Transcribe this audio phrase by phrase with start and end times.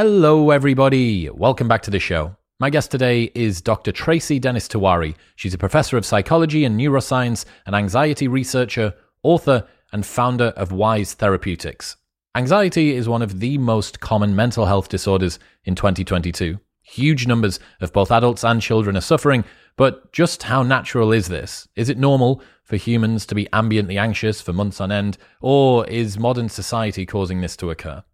[0.00, 1.28] Hello, everybody.
[1.28, 2.36] Welcome back to the show.
[2.60, 3.90] My guest today is Dr.
[3.90, 5.16] Tracy Dennis Tiwary.
[5.34, 11.14] She's a professor of psychology and neuroscience, an anxiety researcher, author, and founder of Wise
[11.14, 11.96] Therapeutics.
[12.36, 16.60] Anxiety is one of the most common mental health disorders in 2022.
[16.82, 19.44] Huge numbers of both adults and children are suffering,
[19.74, 21.66] but just how natural is this?
[21.74, 26.20] Is it normal for humans to be ambiently anxious for months on end, or is
[26.20, 28.04] modern society causing this to occur?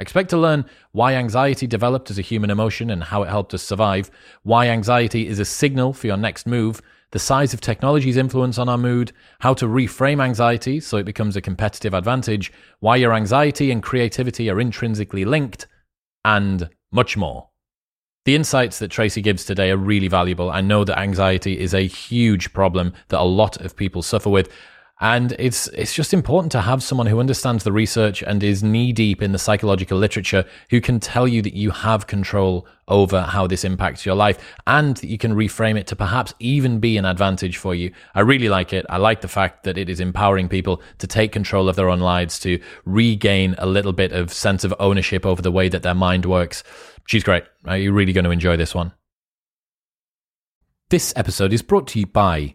[0.00, 3.62] Expect to learn why anxiety developed as a human emotion and how it helped us
[3.62, 4.10] survive,
[4.42, 8.68] why anxiety is a signal for your next move, the size of technology's influence on
[8.68, 13.70] our mood, how to reframe anxiety so it becomes a competitive advantage, why your anxiety
[13.70, 15.68] and creativity are intrinsically linked,
[16.24, 17.50] and much more.
[18.24, 20.50] The insights that Tracy gives today are really valuable.
[20.50, 24.50] I know that anxiety is a huge problem that a lot of people suffer with.
[25.00, 28.92] And it's it's just important to have someone who understands the research and is knee
[28.92, 33.48] deep in the psychological literature who can tell you that you have control over how
[33.48, 37.04] this impacts your life and that you can reframe it to perhaps even be an
[37.04, 37.92] advantage for you.
[38.14, 38.86] I really like it.
[38.88, 42.00] I like the fact that it is empowering people to take control of their own
[42.00, 45.94] lives, to regain a little bit of sense of ownership over the way that their
[45.94, 46.62] mind works.
[47.06, 47.44] She's great.
[47.66, 48.92] You're really going to enjoy this one.
[50.90, 52.54] This episode is brought to you by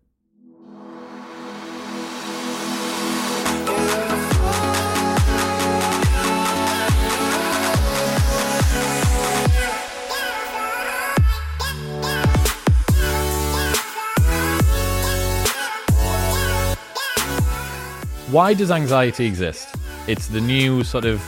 [18.31, 19.75] Why does anxiety exist?
[20.07, 21.19] It's the new sort of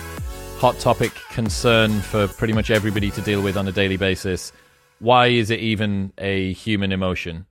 [0.58, 4.54] hot topic concern for pretty much everybody to deal with on a daily basis.
[5.00, 7.46] Why is it even a human emotion?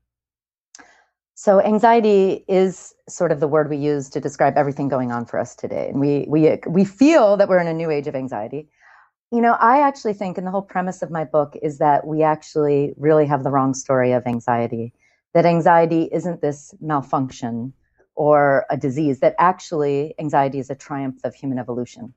[1.34, 5.38] So anxiety is sort of the word we use to describe everything going on for
[5.38, 5.90] us today.
[5.90, 8.70] And we we we feel that we're in a new age of anxiety.
[9.30, 12.22] You know, I actually think and the whole premise of my book is that we
[12.22, 14.94] actually really have the wrong story of anxiety.
[15.34, 17.74] That anxiety isn't this malfunction
[18.14, 22.14] or a disease, that actually anxiety is a triumph of human evolution.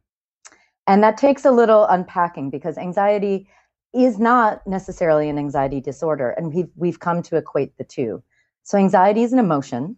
[0.88, 3.48] And that takes a little unpacking because anxiety
[3.94, 6.32] is not necessarily an anxiety disorder.
[6.32, 8.22] And we've, we've come to equate the two.
[8.64, 9.96] So anxiety is an emotion.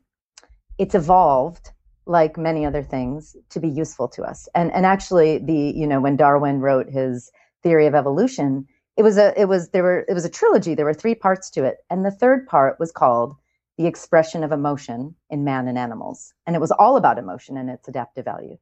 [0.77, 1.71] It's evolved
[2.05, 4.47] like many other things to be useful to us.
[4.55, 7.31] And, and actually the, you know, when Darwin wrote his
[7.63, 10.73] theory of evolution, it was a, it was, there were, it was a trilogy.
[10.73, 11.77] There were three parts to it.
[11.89, 13.35] And the third part was called
[13.77, 16.33] the expression of emotion in man and animals.
[16.45, 18.57] And it was all about emotion and its adaptive value.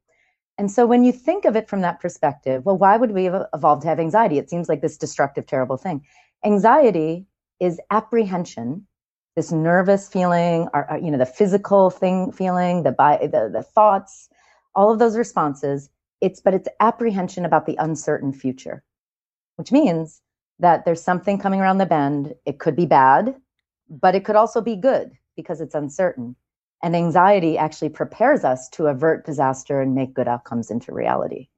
[0.58, 3.48] And so when you think of it from that perspective, well, why would we have
[3.54, 4.38] evolved to have anxiety?
[4.38, 6.06] It seems like this destructive, terrible thing.
[6.44, 7.26] Anxiety
[7.60, 8.86] is apprehension,
[9.36, 14.30] this nervous feeling, or, you know, the physical thing feeling, the, the the thoughts,
[14.76, 15.90] all of those responses.
[16.22, 18.84] It's but it's apprehension about the uncertain future,
[19.58, 20.22] which means
[20.60, 22.34] that there's something coming around the bend.
[22.46, 23.36] It could be bad,
[23.90, 26.36] but it could also be good because it's uncertain.
[26.84, 31.50] And anxiety actually prepares us to avert disaster and make good outcomes into reality.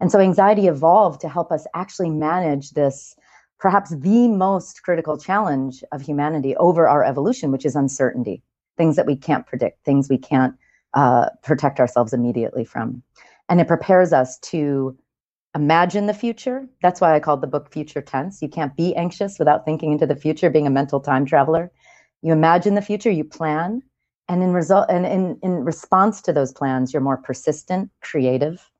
[0.00, 3.16] And so anxiety evolved to help us actually manage this,
[3.58, 8.42] perhaps the most critical challenge of humanity over our evolution, which is uncertainty,
[8.76, 10.54] things that we can't predict, things we can't
[10.94, 13.02] uh, protect ourselves immediately from.
[13.48, 14.96] And it prepares us to
[15.56, 16.68] imagine the future.
[16.82, 18.40] That's why I called the book Future Tense.
[18.40, 21.72] You can't be anxious without thinking into the future, being a mental time traveler.
[22.22, 23.82] You imagine the future, you plan,
[24.28, 28.70] and in result and in, in response to those plans you're more persistent creative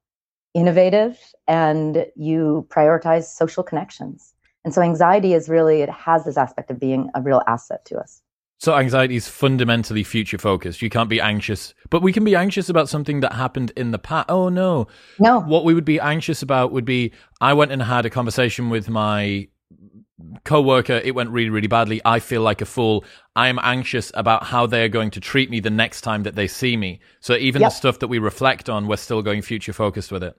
[0.54, 4.34] innovative and you prioritize social connections
[4.64, 7.96] and so anxiety is really it has this aspect of being a real asset to
[7.96, 8.22] us
[8.58, 10.80] so anxiety is fundamentally future focused.
[10.80, 13.98] You can't be anxious, but we can be anxious about something that happened in the
[13.98, 14.30] past.
[14.30, 14.88] Oh no.
[15.18, 15.40] No.
[15.40, 18.88] What we would be anxious about would be I went and had a conversation with
[18.88, 19.48] my
[20.44, 23.04] co-worker it went really really badly i feel like a fool
[23.34, 26.46] i am anxious about how they're going to treat me the next time that they
[26.46, 27.70] see me so even yep.
[27.70, 30.34] the stuff that we reflect on we're still going future focused with it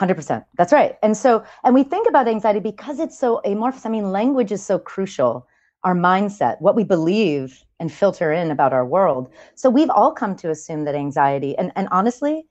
[0.00, 3.90] 100% that's right and so and we think about anxiety because it's so amorphous i
[3.90, 5.46] mean language is so crucial
[5.84, 10.34] our mindset what we believe and filter in about our world so we've all come
[10.34, 12.44] to assume that anxiety and and honestly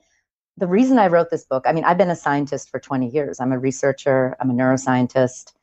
[0.57, 3.39] the reason i wrote this book i mean i've been a scientist for 20 years
[3.39, 5.53] i'm a researcher i'm a neuroscientist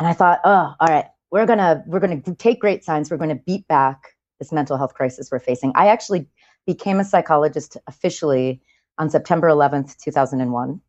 [0.00, 3.10] and I thought, oh, all right, we're gonna we're gonna take great science.
[3.10, 5.72] We're going to beat back this mental health crisis we're facing.
[5.76, 6.26] I actually
[6.66, 8.62] became a psychologist officially
[8.98, 10.80] on September 11th, 2001.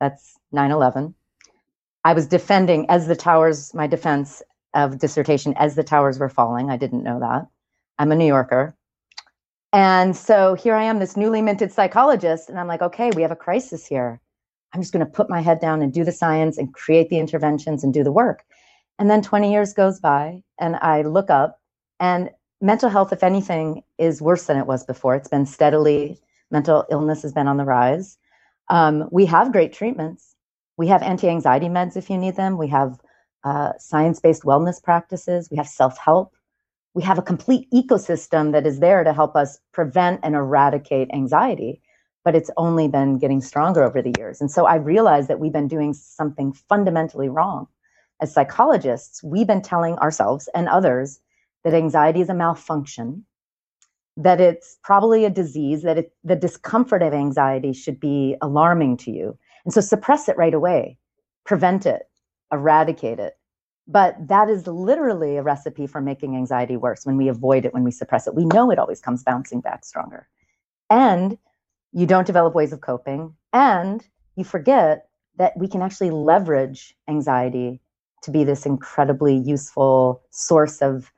[0.00, 1.14] That's 9/11.
[2.02, 4.42] I was defending as the towers, my defense
[4.74, 6.70] of dissertation as the towers were falling.
[6.70, 7.46] I didn't know that.
[7.98, 8.74] I'm a New Yorker.
[9.72, 13.30] And so here I am, this newly minted psychologist, and I'm like, okay, we have
[13.30, 14.20] a crisis here.
[14.72, 17.18] I'm just going to put my head down and do the science and create the
[17.18, 18.44] interventions and do the work.
[18.98, 21.60] And then 20 years goes by and I look up
[21.98, 22.30] and
[22.60, 25.14] mental health, if anything, is worse than it was before.
[25.14, 26.18] It's been steadily,
[26.50, 28.18] mental illness has been on the rise.
[28.68, 30.36] Um, we have great treatments.
[30.76, 32.56] We have anti anxiety meds if you need them.
[32.58, 32.98] We have
[33.44, 35.48] uh, science based wellness practices.
[35.50, 36.34] We have self help.
[36.94, 41.80] We have a complete ecosystem that is there to help us prevent and eradicate anxiety
[42.24, 44.40] but it's only been getting stronger over the years.
[44.40, 47.66] And so I realized that we've been doing something fundamentally wrong.
[48.20, 51.20] As psychologists, we've been telling ourselves and others
[51.64, 53.24] that anxiety is a malfunction,
[54.16, 59.10] that it's probably a disease, that it, the discomfort of anxiety should be alarming to
[59.10, 59.38] you.
[59.64, 60.98] And so suppress it right away,
[61.46, 62.02] prevent it,
[62.52, 63.36] eradicate it.
[63.86, 67.82] But that is literally a recipe for making anxiety worse when we avoid it, when
[67.82, 68.34] we suppress it.
[68.34, 70.28] We know it always comes bouncing back stronger.
[70.88, 71.38] And
[71.92, 77.80] you don't develop ways of coping, and you forget that we can actually leverage anxiety
[78.22, 81.10] to be this incredibly useful source of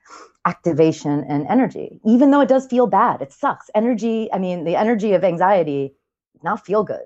[0.45, 3.21] activation and energy, even though it does feel bad.
[3.21, 3.69] It sucks.
[3.75, 5.95] Energy, I mean, the energy of anxiety
[6.43, 7.05] not feel good,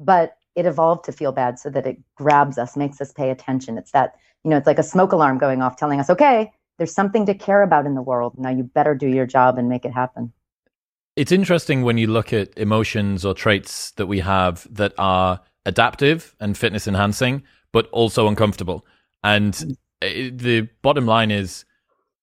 [0.00, 3.78] but it evolved to feel bad so that it grabs us, makes us pay attention.
[3.78, 6.94] It's that, you know, it's like a smoke alarm going off telling us, okay, there's
[6.94, 8.34] something to care about in the world.
[8.38, 10.32] Now you better do your job and make it happen.
[11.16, 16.34] It's interesting when you look at emotions or traits that we have that are adaptive
[16.40, 17.42] and fitness enhancing,
[17.72, 18.86] but also uncomfortable.
[19.22, 19.52] And
[20.00, 20.38] mm.
[20.38, 21.64] the bottom line is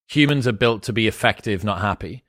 [0.07, 2.23] humans are built to be effective, not happy.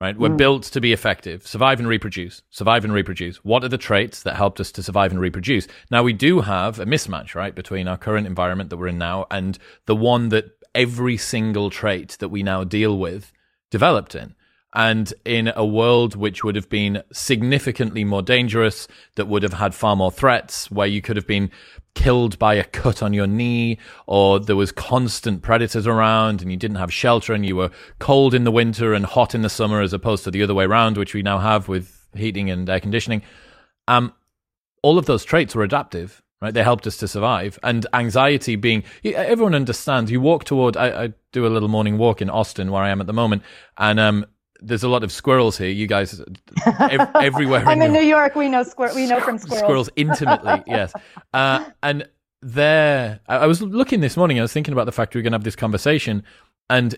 [0.00, 0.16] Right?
[0.16, 0.36] We're mm.
[0.36, 3.38] built to be effective, survive and reproduce, survive and reproduce.
[3.38, 5.66] What are the traits that helped us to survive and reproduce?
[5.90, 9.26] Now, we do have a mismatch, right, between our current environment that we're in now
[9.30, 13.32] and the one that every single trait that we now deal with
[13.70, 14.34] developed in.
[14.74, 19.74] And in a world which would have been significantly more dangerous, that would have had
[19.74, 21.50] far more threats, where you could have been
[21.94, 26.56] killed by a cut on your knee or there was constant predators around and you
[26.56, 29.80] didn't have shelter and you were cold in the winter and hot in the summer
[29.80, 32.78] as opposed to the other way around which we now have with heating and air
[32.78, 33.20] conditioning.
[33.88, 34.12] Um,
[34.82, 36.54] all of those traits were adaptive right?
[36.54, 37.58] They helped us to survive.
[37.62, 42.22] And anxiety being everyone understands you walk toward I, I do a little morning walk
[42.22, 43.42] in austin where i am at the moment
[43.76, 44.26] and um,
[44.60, 45.68] there's a lot of squirrels here.
[45.68, 46.20] You guys,
[46.66, 47.64] ev- everywhere.
[47.66, 48.34] I'm in, in New York.
[48.34, 49.60] We know squir- We know from squirrels.
[49.64, 50.92] Squirrels intimately, yes.
[51.32, 52.08] Uh, and
[52.42, 54.38] there, I, I was looking this morning.
[54.38, 56.22] I was thinking about the fact we are going to have this conversation,
[56.70, 56.94] and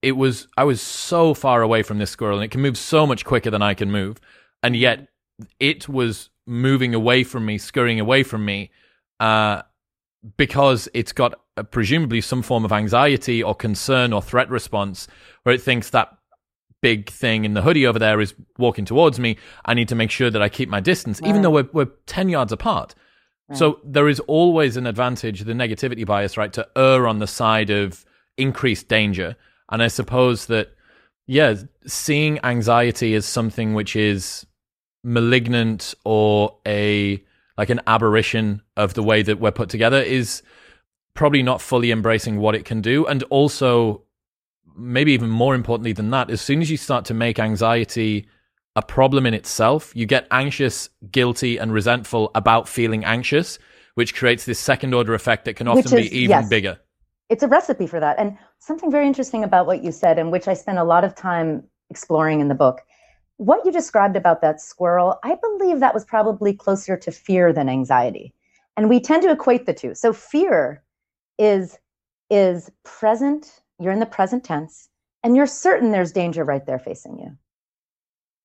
[0.00, 3.06] it was I was so far away from this squirrel, and it can move so
[3.06, 4.18] much quicker than I can move,
[4.62, 5.08] and yet
[5.60, 8.70] it was moving away from me, scurrying away from me,
[9.20, 9.62] uh,
[10.36, 15.06] because it's got uh, presumably some form of anxiety or concern or threat response,
[15.42, 16.16] where it thinks that
[16.82, 19.38] big thing in the hoodie over there is walking towards me.
[19.64, 21.28] I need to make sure that I keep my distance, right.
[21.28, 22.94] even though we're, we're 10 yards apart.
[23.48, 23.58] Right.
[23.58, 27.70] So there is always an advantage, the negativity bias, right, to err on the side
[27.70, 28.04] of
[28.36, 29.36] increased danger.
[29.70, 30.74] And I suppose that,
[31.26, 31.54] yeah,
[31.86, 34.44] seeing anxiety as something which is
[35.04, 37.22] malignant or a
[37.58, 40.42] like an aberration of the way that we're put together is
[41.14, 44.02] probably not fully embracing what it can do and also
[44.76, 48.26] maybe even more importantly than that, as soon as you start to make anxiety
[48.74, 53.58] a problem in itself, you get anxious, guilty, and resentful about feeling anxious,
[53.94, 56.78] which creates this second order effect that can often is, be even yes, bigger.
[57.28, 58.18] It's a recipe for that.
[58.18, 61.14] And something very interesting about what you said, and which I spent a lot of
[61.14, 62.80] time exploring in the book.
[63.36, 67.68] What you described about that squirrel, I believe that was probably closer to fear than
[67.68, 68.34] anxiety.
[68.76, 69.94] And we tend to equate the two.
[69.94, 70.82] So fear
[71.38, 71.78] is
[72.30, 74.88] is present you're in the present tense,
[75.22, 77.36] and you're certain there's danger right there facing you.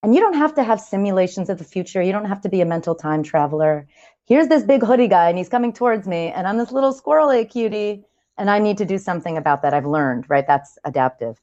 [0.04, 2.02] And you don't have to have simulations of the future.
[2.02, 3.88] You don't have to be a mental time traveler.
[4.26, 7.50] Here's this big hoodie guy, and he's coming towards me, and I'm this little squirrely
[7.50, 8.04] cutie,
[8.38, 9.74] and I need to do something about that.
[9.74, 10.46] I've learned, right?
[10.46, 11.42] That's adaptive.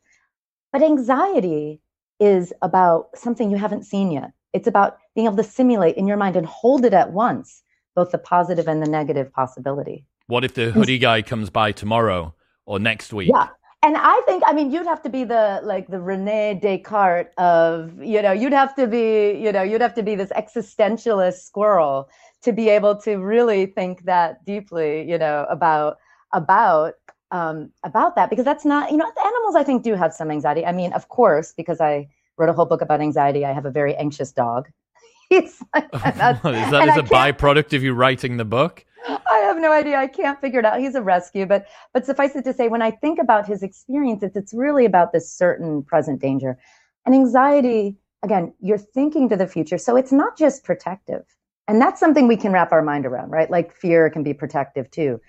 [0.72, 1.80] But anxiety
[2.20, 4.32] is about something you haven't seen yet.
[4.52, 7.62] It's about being able to simulate in your mind and hold it at once,
[7.96, 10.06] both the positive and the negative possibility.
[10.26, 12.34] What if the hoodie guy comes by tomorrow
[12.66, 13.30] or next week?
[13.34, 13.48] Yeah
[13.84, 18.02] and I think, I mean, you'd have to be the like the Rene Descartes of,
[18.02, 22.08] you know, you'd have to be, you know, you'd have to be this existentialist squirrel
[22.42, 25.98] to be able to really think that deeply, you know, about
[26.32, 26.94] about
[27.30, 30.30] um, about that because that's not, you know, the animals I think do have some
[30.30, 30.64] anxiety.
[30.64, 33.70] I mean, of course, because I wrote a whole book about anxiety, I have a
[33.70, 34.70] very anxious dog.
[35.28, 38.86] He's like, is that as a byproduct of you writing the book?
[39.06, 39.96] I have no idea.
[39.98, 40.80] I can't figure it out.
[40.80, 44.32] He's a rescue, but but suffice it to say, when I think about his experiences,
[44.34, 46.58] it's really about this certain present danger.
[47.04, 49.78] And anxiety, again, you're thinking to the future.
[49.78, 51.24] So it's not just protective.
[51.68, 53.50] And that's something we can wrap our mind around, right?
[53.50, 55.20] Like fear can be protective too.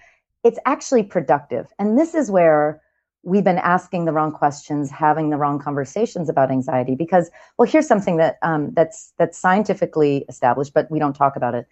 [0.44, 1.68] It's actually productive.
[1.80, 2.82] And this is where
[3.24, 6.96] we've been asking the wrong questions, having the wrong conversations about anxiety.
[6.96, 11.56] Because, well, here's something that um, that's that's scientifically established, but we don't talk about
[11.56, 11.68] it.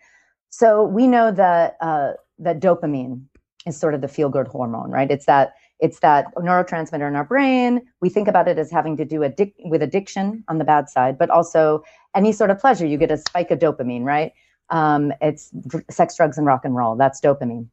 [0.56, 3.24] So we know that uh, that dopamine
[3.66, 5.10] is sort of the feel good hormone, right?
[5.10, 7.82] It's that it's that neurotransmitter in our brain.
[8.02, 11.18] We think about it as having to do addic- with addiction on the bad side,
[11.18, 11.84] but also
[12.14, 12.86] any sort of pleasure.
[12.86, 14.32] You get a spike of dopamine, right?
[14.70, 15.50] Um, it's
[15.90, 16.96] sex, drugs, and rock and roll.
[16.96, 17.68] That's dopamine.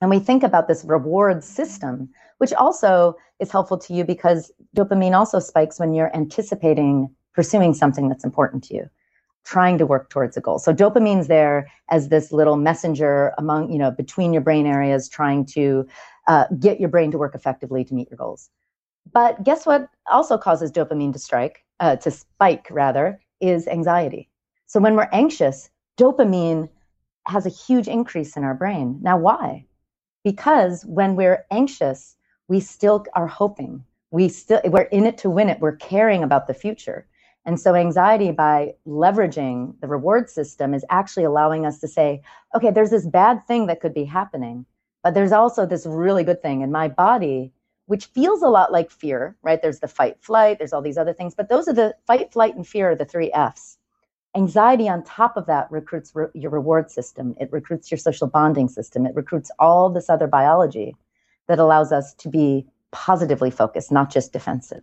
[0.00, 2.08] And we think about this reward system,
[2.38, 8.08] which also is helpful to you because dopamine also spikes when you're anticipating pursuing something
[8.08, 8.88] that's important to you
[9.46, 10.58] trying to work towards a goal.
[10.58, 15.46] So dopamine's there as this little messenger among, you know, between your brain areas, trying
[15.46, 15.86] to
[16.26, 18.50] uh, get your brain to work effectively to meet your goals.
[19.12, 24.28] But guess what also causes dopamine to strike, uh, to spike rather, is anxiety.
[24.66, 26.68] So when we're anxious, dopamine
[27.28, 28.98] has a huge increase in our brain.
[29.00, 29.66] Now, why?
[30.24, 32.16] Because when we're anxious,
[32.48, 33.84] we still are hoping.
[34.10, 35.60] We still we're in it to win it.
[35.60, 37.06] We're caring about the future.
[37.46, 42.20] And so, anxiety, by leveraging the reward system, is actually allowing us to say,
[42.56, 44.66] okay, there's this bad thing that could be happening,
[45.04, 47.52] but there's also this really good thing in my body,
[47.86, 49.62] which feels a lot like fear, right?
[49.62, 52.56] There's the fight, flight, there's all these other things, but those are the fight, flight,
[52.56, 53.78] and fear are the three F's.
[54.34, 58.68] Anxiety, on top of that, recruits re- your reward system, it recruits your social bonding
[58.68, 60.96] system, it recruits all this other biology
[61.46, 64.82] that allows us to be positively focused, not just defensive.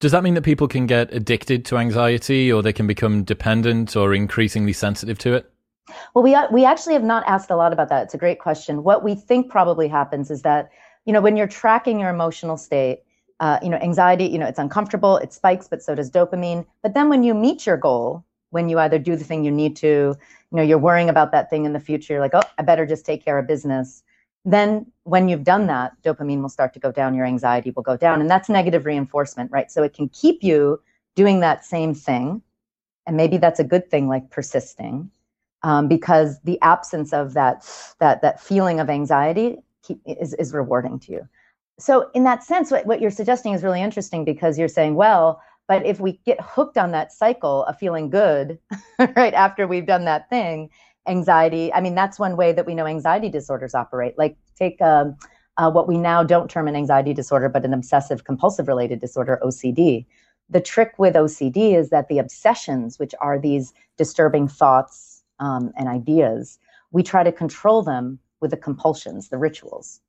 [0.00, 3.96] Does that mean that people can get addicted to anxiety or they can become dependent
[3.96, 5.50] or increasingly sensitive to it?
[6.14, 8.04] Well, we, we actually have not asked a lot about that.
[8.04, 8.84] It's a great question.
[8.84, 10.70] What we think probably happens is that,
[11.04, 13.00] you know, when you're tracking your emotional state,
[13.40, 16.64] uh, you know, anxiety, you know, it's uncomfortable, it spikes, but so does dopamine.
[16.82, 19.74] But then when you meet your goal, when you either do the thing you need
[19.76, 20.16] to, you
[20.56, 23.04] know, you're worrying about that thing in the future, you're like, oh, I better just
[23.04, 24.04] take care of business.
[24.48, 27.98] Then when you've done that, dopamine will start to go down, your anxiety will go
[27.98, 28.22] down.
[28.22, 29.70] And that's negative reinforcement, right?
[29.70, 30.80] So it can keep you
[31.16, 32.40] doing that same thing.
[33.06, 35.10] And maybe that's a good thing, like persisting,
[35.62, 37.68] um, because the absence of that,
[38.00, 41.28] that, that feeling of anxiety keep, is, is rewarding to you.
[41.78, 45.42] So in that sense, what, what you're suggesting is really interesting because you're saying, well,
[45.68, 48.58] but if we get hooked on that cycle of feeling good,
[48.98, 50.70] right, after we've done that thing,
[51.08, 54.16] anxiety, I mean, that's one way that we know anxiety disorders operate.
[54.18, 55.16] Like, take um,
[55.56, 59.40] uh, what we now don't term an anxiety disorder, but an obsessive compulsive related disorder,
[59.42, 60.06] OCD.
[60.48, 65.88] The trick with OCD is that the obsessions, which are these disturbing thoughts um, and
[65.88, 66.58] ideas,
[66.92, 70.00] we try to control them with the compulsions, the rituals.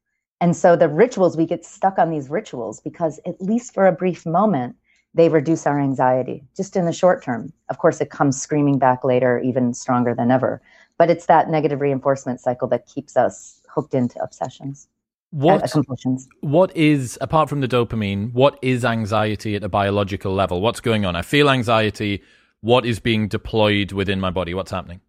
[0.41, 3.91] And so the rituals, we get stuck on these rituals because, at least for a
[3.91, 4.75] brief moment,
[5.13, 7.51] they reduce our anxiety just in the short term.
[7.69, 10.61] Of course, it comes screaming back later, even stronger than ever.
[10.99, 14.87] But it's that negative reinforcement cycle that keeps us hooked into obsessions.
[15.31, 16.27] What, compulsions.
[16.41, 20.59] what is, apart from the dopamine, what is anxiety at a biological level?
[20.59, 21.15] What's going on?
[21.15, 22.23] I feel anxiety.
[22.61, 24.53] What is being deployed within my body?
[24.53, 25.01] What's happening?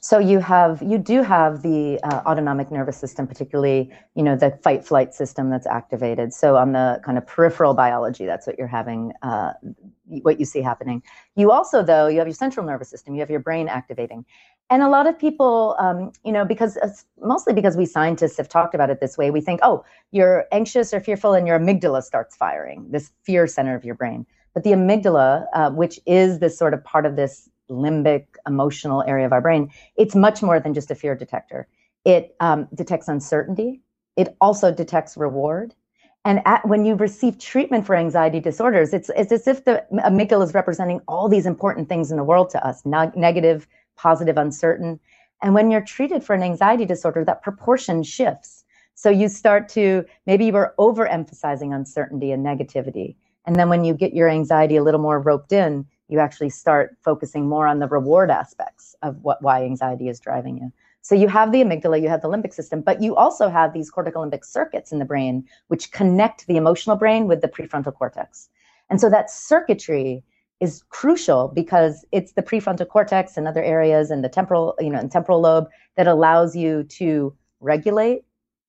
[0.00, 4.50] So you have you do have the uh, autonomic nervous system, particularly you know the
[4.62, 6.32] fight flight system that's activated.
[6.32, 9.54] So on the kind of peripheral biology, that's what you're having, uh,
[10.06, 11.02] what you see happening.
[11.34, 14.24] You also though you have your central nervous system, you have your brain activating,
[14.70, 16.88] and a lot of people, um, you know, because uh,
[17.20, 20.94] mostly because we scientists have talked about it this way, we think, oh, you're anxious
[20.94, 24.26] or fearful, and your amygdala starts firing, this fear center of your brain.
[24.54, 29.26] But the amygdala, uh, which is this sort of part of this limbic emotional area
[29.26, 31.68] of our brain, it's much more than just a fear detector.
[32.04, 33.80] It um, detects uncertainty.
[34.16, 35.74] It also detects reward.
[36.24, 40.44] And at, when you receive treatment for anxiety disorders, it's, it's as if the amygdala
[40.44, 45.00] is representing all these important things in the world to us negative, positive, uncertain.
[45.42, 48.64] And when you're treated for an anxiety disorder, that proportion shifts.
[48.94, 53.16] So you start to maybe you were overemphasizing uncertainty and negativity.
[53.44, 56.96] And then when you get your anxiety a little more roped in, you actually start
[57.02, 60.72] focusing more on the reward aspects of what why anxiety is driving you.
[61.02, 63.90] So you have the amygdala, you have the limbic system, but you also have these
[63.90, 68.48] cortical limbic circuits in the brain which connect the emotional brain with the prefrontal cortex.
[68.88, 70.22] And so that circuitry
[70.60, 74.98] is crucial because it's the prefrontal cortex and other areas and the temporal, you know,
[74.98, 78.24] and temporal lobe that allows you to regulate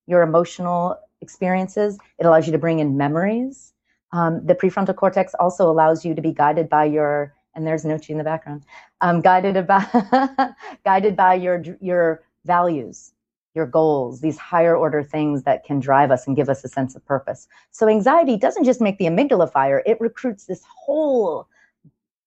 [0.08, 1.98] your emotional experiences.
[2.20, 3.74] It allows you to bring in memories.
[4.12, 8.10] Um, the prefrontal cortex also allows you to be guided by your, and there's Nochi
[8.10, 8.64] in the background,
[9.02, 10.54] um, guided by
[10.86, 13.14] guided by your your values,
[13.56, 16.96] your goals, these higher order things that can drive us and give us a sense
[16.96, 17.48] of purpose.
[17.72, 21.48] So anxiety doesn't just make the amygdala fire; it recruits this whole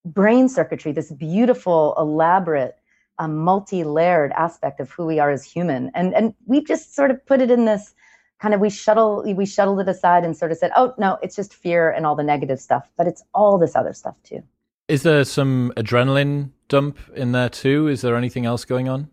[0.04, 2.76] brain circuitry, this beautiful, elaborate,
[3.18, 7.24] um, multi-layered aspect of who we are as human, and and we've just sort of
[7.26, 7.94] put it in this
[8.40, 11.34] kind of we shuttle we shuttled it aside and sort of said, oh no, it's
[11.37, 14.42] just fear and all the negative stuff, but it's all this other stuff too.
[14.88, 17.88] Is there some adrenaline dump in there too?
[17.88, 19.08] Is there anything else going on?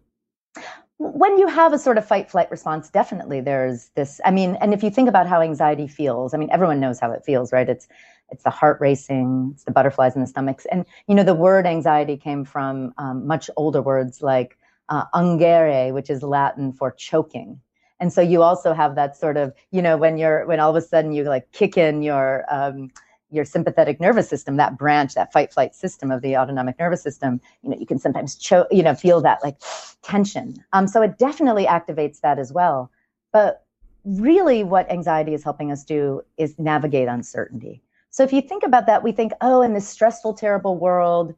[0.97, 4.21] When you have a sort of fight flight response, definitely there's this.
[4.23, 7.11] I mean, and if you think about how anxiety feels, I mean, everyone knows how
[7.11, 7.67] it feels, right?
[7.67, 7.87] It's
[8.29, 11.65] it's the heart racing, it's the butterflies in the stomachs, and you know the word
[11.65, 14.57] anxiety came from um, much older words like
[14.89, 17.59] uh, angere, which is Latin for choking.
[17.99, 20.75] And so you also have that sort of you know when you're when all of
[20.75, 22.91] a sudden you like kick in your um,
[23.31, 27.41] your sympathetic nervous system that branch that fight flight system of the autonomic nervous system
[27.63, 29.57] you know you can sometimes cho- you know feel that like
[30.01, 30.55] tension.
[30.73, 32.91] Um, so it definitely activates that as well.
[33.31, 33.65] But
[34.03, 37.81] really what anxiety is helping us do is navigate uncertainty
[38.15, 41.35] so if you think about that we think oh in this stressful terrible world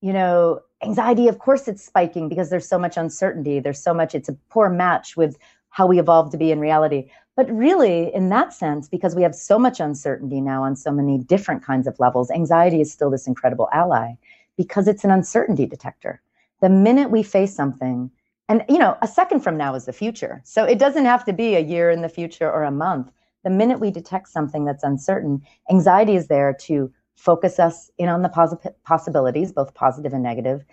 [0.00, 4.14] you know anxiety of course it's spiking because there's so much uncertainty there's so much
[4.14, 5.38] it's a poor match with
[5.70, 7.08] how we evolved to be in reality.
[7.36, 11.18] But really, in that sense, because we have so much uncertainty now on so many
[11.18, 14.12] different kinds of levels, anxiety is still this incredible ally
[14.56, 16.20] because it's an uncertainty detector.
[16.60, 18.10] The minute we face something,
[18.48, 20.42] and you know, a second from now is the future.
[20.44, 23.10] So it doesn't have to be a year in the future or a month.
[23.44, 28.22] The minute we detect something that's uncertain, anxiety is there to focus us in on
[28.22, 30.64] the poss- possibilities, both positive and negative,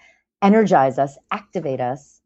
[0.42, 2.22] energize us, activate us,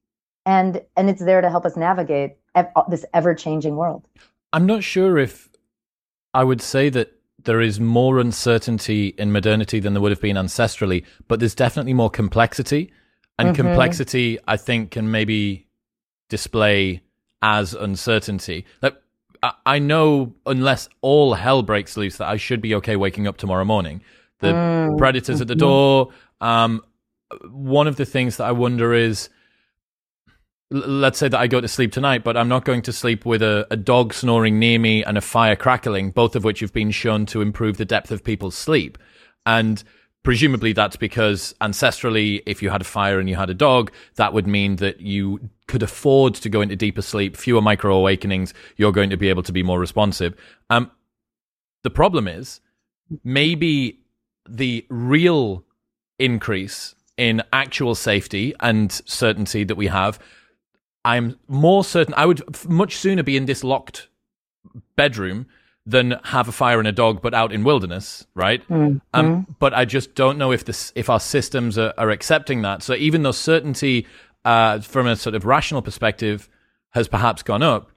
[0.46, 4.08] and and it's there to help us navigate ev- this ever changing world.
[4.54, 5.50] I'm not sure if
[6.34, 10.36] I would say that there is more uncertainty in modernity than there would have been
[10.36, 12.92] ancestrally, but there's definitely more complexity.
[13.40, 13.68] And mm-hmm.
[13.68, 15.68] complexity, I think, can maybe
[16.30, 17.02] display
[17.42, 18.66] as uncertainty.
[18.82, 18.96] Like,
[19.44, 23.66] I know unless all hell breaks loose that I should be okay waking up tomorrow
[23.66, 24.02] morning.
[24.40, 24.98] The mm.
[24.98, 25.60] predators at the mm-hmm.
[25.60, 26.10] door.
[26.42, 26.84] Um,
[27.50, 29.30] one of the things that I wonder is
[30.72, 33.42] let's say that I go to sleep tonight, but I'm not going to sleep with
[33.42, 36.92] a, a, dog snoring near me and a fire crackling, both of which have been
[36.92, 38.98] shown to improve the depth of people's sleep.
[39.46, 39.84] And
[40.24, 44.34] presumably that's because ancestrally, if you had a fire and you had a dog, that
[44.34, 48.92] would mean that you could afford to go into deeper sleep, fewer micro awakenings, you're
[48.92, 50.36] going to be able to be more responsive.
[50.70, 50.92] Um,
[51.84, 52.62] the problem is
[53.24, 54.00] maybe
[54.48, 55.64] the real
[56.20, 60.20] increase in actual safety and certainty that we have
[61.04, 64.08] I'm more certain I would much sooner be in this locked
[64.96, 65.48] bedroom
[65.86, 68.68] than have a fire and a dog, but out in wilderness, right?
[68.68, 68.98] Mm-hmm.
[69.14, 72.84] Um, but I just don't know if this if our systems are, are accepting that.
[72.84, 74.06] So even though certainty,
[74.46, 76.50] uh, from a sort of rational perspective,
[76.92, 77.92] has perhaps gone up,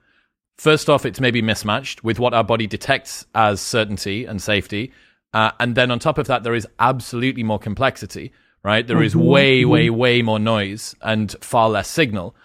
[0.57, 4.91] first off, it's maybe mismatched with what our body detects as certainty and safety,
[5.33, 8.31] uh, and then on top of that, there is absolutely more complexity.
[8.63, 9.27] Right, There is mm-hmm.
[9.27, 9.95] way, way, mm-hmm.
[9.95, 12.35] way more noise and far less signal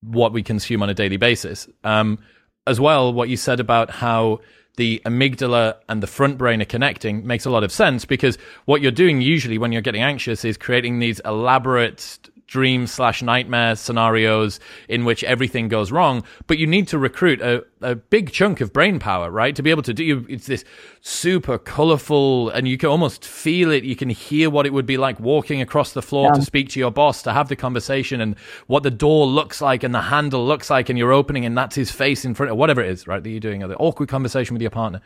[0.00, 1.68] what we consume on a daily basis.
[1.84, 2.20] Um,
[2.66, 4.40] as well, what you said about how
[4.78, 8.80] the amygdala and the front brain are connecting makes a lot of sense because what
[8.80, 14.58] you're doing usually when you're getting anxious is creating these elaborate dream slash nightmare scenarios
[14.88, 16.24] in which everything goes wrong.
[16.48, 19.54] But you need to recruit a, a big chunk of brain power, right?
[19.54, 20.64] To be able to do it's this
[21.02, 23.84] super colorful and you can almost feel it.
[23.84, 26.40] You can hear what it would be like walking across the floor yeah.
[26.40, 29.84] to speak to your boss, to have the conversation and what the door looks like
[29.84, 32.56] and the handle looks like and you're opening and that's his face in front of
[32.56, 33.22] whatever it is, right?
[33.22, 35.02] That you're doing, or the awkward conversation with your partner.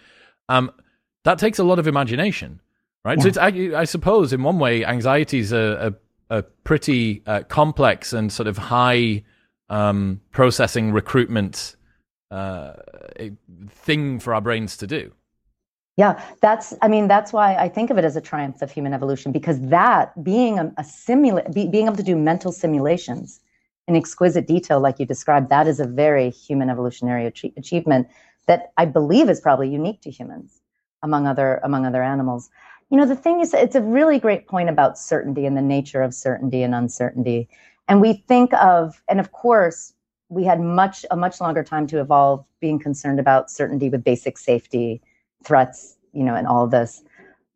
[0.49, 0.71] Um,
[1.25, 2.61] that takes a lot of imagination
[3.05, 3.19] right?
[3.19, 3.23] Yeah.
[3.23, 3.49] So it's, I,
[3.81, 5.95] I, suppose in one way, anxiety is a,
[6.39, 9.23] a, pretty uh, complex and sort of high
[9.69, 11.77] um, processing recruitment
[12.31, 12.73] uh,
[13.69, 15.13] thing for our brains to do.
[15.99, 18.95] Yeah, that's, I mean, that's why I think of it as a triumph of human
[18.95, 23.41] evolution because that being a, a simula- be, being able to do mental simulations
[23.87, 28.09] in exquisite detail, like you described, that is a very human evolutionary ach- achievement
[28.47, 30.63] that I believe is probably unique to humans
[31.03, 32.49] among other, among other animals
[32.93, 36.03] you know the thing is it's a really great point about certainty and the nature
[36.03, 37.49] of certainty and uncertainty.
[37.89, 39.95] And we think of and of course
[40.29, 44.37] we had much a much longer time to evolve being concerned about certainty with basic
[44.37, 45.01] safety
[45.43, 47.03] threats you know and all of this.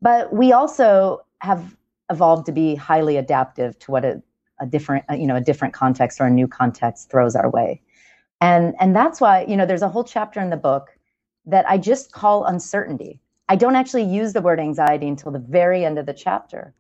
[0.01, 1.77] But we also have
[2.11, 4.23] evolved to be highly adaptive to what a,
[4.59, 7.83] a different uh, you know a different context or a new context throws our way.
[8.41, 10.97] And and that's why you know there's a whole chapter in the book
[11.49, 15.85] that i just call uncertainty I don't actually use the word anxiety until the very
[15.85, 16.75] end of the chapter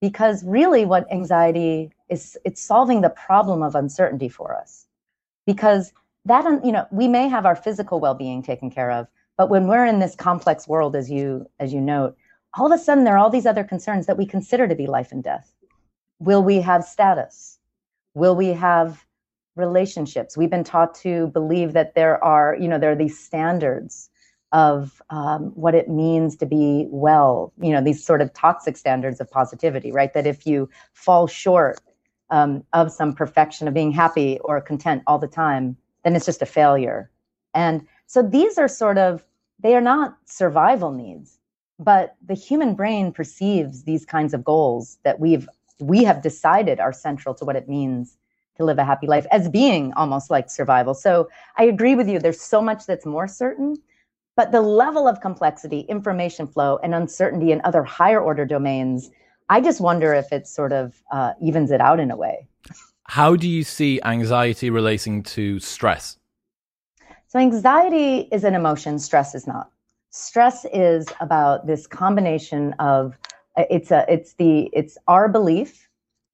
[0.00, 4.86] because really what anxiety is it's solving the problem of uncertainty for us.
[5.46, 5.92] Because
[6.26, 9.06] that you know we may have our physical well-being taken care of
[9.38, 12.14] but when we're in this complex world as you as you note
[12.54, 14.86] all of a sudden there are all these other concerns that we consider to be
[14.86, 15.54] life and death.
[16.18, 17.58] Will we have status?
[18.14, 19.06] Will we have
[19.56, 20.36] relationships?
[20.36, 24.09] We've been taught to believe that there are you know there are these standards
[24.52, 29.20] of um, what it means to be well, you know, these sort of toxic standards
[29.20, 30.12] of positivity, right?
[30.12, 31.80] That if you fall short
[32.30, 36.42] um, of some perfection of being happy or content all the time, then it's just
[36.42, 37.10] a failure.
[37.54, 39.24] And so these are sort of,
[39.60, 41.38] they are not survival needs,
[41.78, 45.48] but the human brain perceives these kinds of goals that we've,
[45.80, 48.16] we have decided are central to what it means
[48.56, 50.94] to live a happy life as being almost like survival.
[50.94, 52.18] So I agree with you.
[52.18, 53.76] There's so much that's more certain
[54.40, 59.10] but the level of complexity, information flow, and uncertainty in other higher order domains,
[59.50, 62.48] I just wonder if it sort of uh, evens it out in a way.
[63.02, 66.16] How do you see anxiety relating to stress?
[67.28, 69.72] So, anxiety is an emotion, stress is not.
[70.08, 73.18] Stress is about this combination of
[73.58, 75.86] uh, it's a it's the it's our belief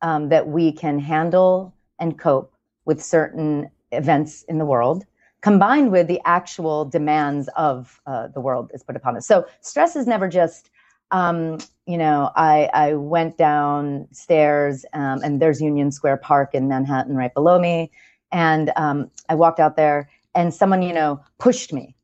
[0.03, 5.05] um, that we can handle and cope with certain events in the world
[5.47, 9.25] combined with the actual demands of uh, the world is put upon us.
[9.29, 10.71] So stress is never just,
[11.13, 17.15] um, you know, I, I went downstairs um, and there's Union Square Park in Manhattan
[17.15, 17.93] right below me.
[18.33, 21.95] And um, I walked out there and someone, you know, pushed me.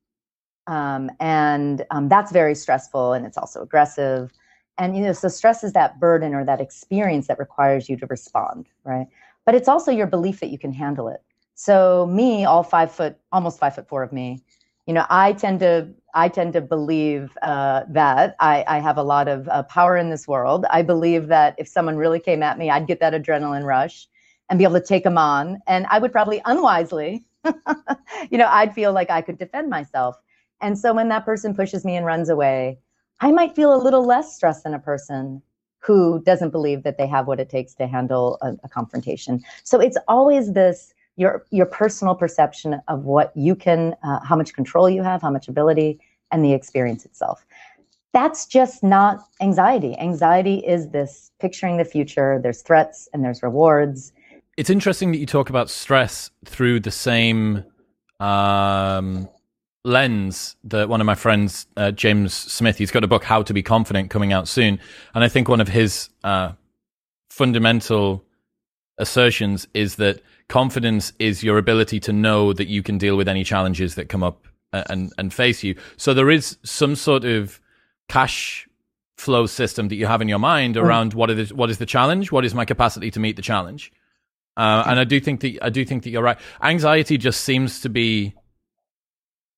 [0.68, 4.30] Um, and um, that's very stressful and it's also aggressive.
[4.78, 8.06] And, you know, so stress is that burden or that experience that requires you to
[8.06, 9.08] respond, right?
[9.44, 11.24] But it's also your belief that you can handle it.
[11.62, 14.42] So me, all five foot, almost five foot four of me,
[14.86, 19.02] you know, I tend to I tend to believe uh, that I, I, have a
[19.04, 20.66] lot of uh, power in this world.
[20.70, 24.08] I believe that if someone really came at me, I'd get that adrenaline rush
[24.50, 25.60] and be able to take them on.
[25.68, 27.24] And I would probably unwisely,
[28.30, 30.16] you know, I'd feel like I could defend myself.
[30.60, 32.76] And so when that person pushes me and runs away,
[33.20, 35.40] I might feel a little less stressed than a person
[35.78, 39.40] who doesn't believe that they have what it takes to handle a, a confrontation.
[39.62, 44.54] So it's always this your your personal perception of what you can, uh, how much
[44.54, 47.44] control you have, how much ability, and the experience itself.
[48.12, 49.96] That's just not anxiety.
[49.98, 52.38] Anxiety is this picturing the future.
[52.42, 54.12] There's threats and there's rewards.
[54.56, 57.64] It's interesting that you talk about stress through the same
[58.20, 59.28] um,
[59.84, 63.54] lens that one of my friends, uh, James Smith, he's got a book, How to
[63.54, 64.78] Be Confident, coming out soon.
[65.14, 66.52] And I think one of his uh,
[67.30, 68.24] fundamental
[68.98, 73.44] assertions is that confidence is your ability to know that you can deal with any
[73.44, 75.74] challenges that come up uh, and and face you.
[75.96, 77.60] So there is some sort of
[78.08, 78.68] cash
[79.16, 80.82] flow system that you have in your mind hmm.
[80.82, 81.16] around mm.
[81.16, 83.92] what is what is the challenge, what is my capacity to meet the challenge.
[84.56, 86.38] Uh, and I do think that I do think that you're right.
[86.62, 88.34] Anxiety just seems to be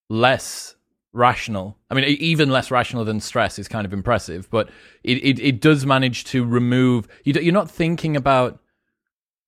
[0.09, 0.77] less
[1.13, 1.79] rational.
[1.91, 4.69] I mean, even less rational than stress is kind of impressive, but
[5.03, 7.09] it, it, it does manage to remove.
[7.25, 8.61] You, you're not thinking about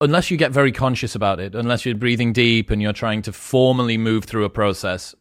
[0.00, 3.32] unless you get very conscious about it, unless you're breathing deep and you're trying to
[3.32, 5.14] formally move through a process,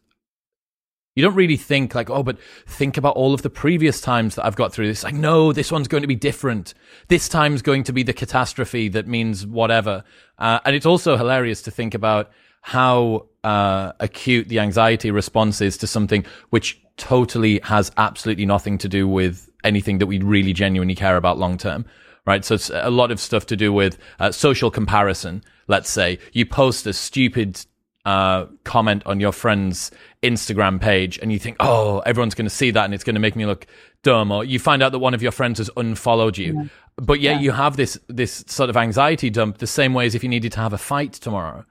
[1.14, 4.44] you don't really think like, oh, but think about all of the previous times that
[4.44, 5.02] I've got through this.
[5.02, 6.74] Like, no, this one's going to be different.
[7.08, 10.04] This time's going to be the catastrophe that means whatever.
[10.38, 15.78] Uh, and it's also hilarious to think about how uh, acute the anxiety response is
[15.78, 20.94] to something which totally has absolutely nothing to do with anything that we really genuinely
[20.94, 21.86] care about long term
[22.26, 22.44] right?
[22.44, 25.42] So it's a lot of stuff to do with uh, social comparison.
[25.68, 27.64] Let's say you post a stupid
[28.04, 29.90] uh, comment on your friend's
[30.22, 33.20] Instagram page and you think, oh, everyone's going to see that and it's going to
[33.20, 33.66] make me look
[34.02, 34.30] dumb.
[34.30, 36.54] Or you find out that one of your friends has unfollowed you.
[36.54, 36.68] Yeah.
[36.96, 37.40] But yet yeah.
[37.40, 40.52] you have this, this sort of anxiety dump the same way as if you needed
[40.52, 41.64] to have a fight tomorrow.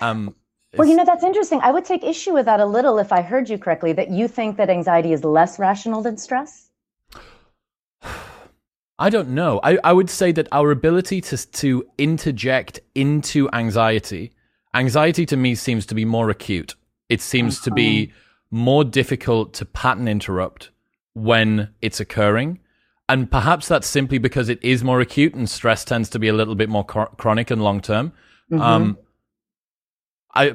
[0.00, 0.34] Um,
[0.76, 1.60] well, you know, that's interesting.
[1.62, 4.28] I would take issue with that a little if I heard you correctly, that you
[4.28, 6.70] think that anxiety is less rational than stress.
[8.98, 9.60] I don't know.
[9.62, 14.32] I, I would say that our ability to to interject into anxiety,
[14.74, 16.74] anxiety to me seems to be more acute.
[17.08, 18.12] It seems to be
[18.50, 20.70] more difficult to pattern interrupt
[21.14, 22.60] when it's occurring.
[23.08, 26.34] And perhaps that's simply because it is more acute and stress tends to be a
[26.34, 28.12] little bit more chronic and long term.
[28.50, 28.60] Mm-hmm.
[28.60, 28.98] Um,
[30.34, 30.54] I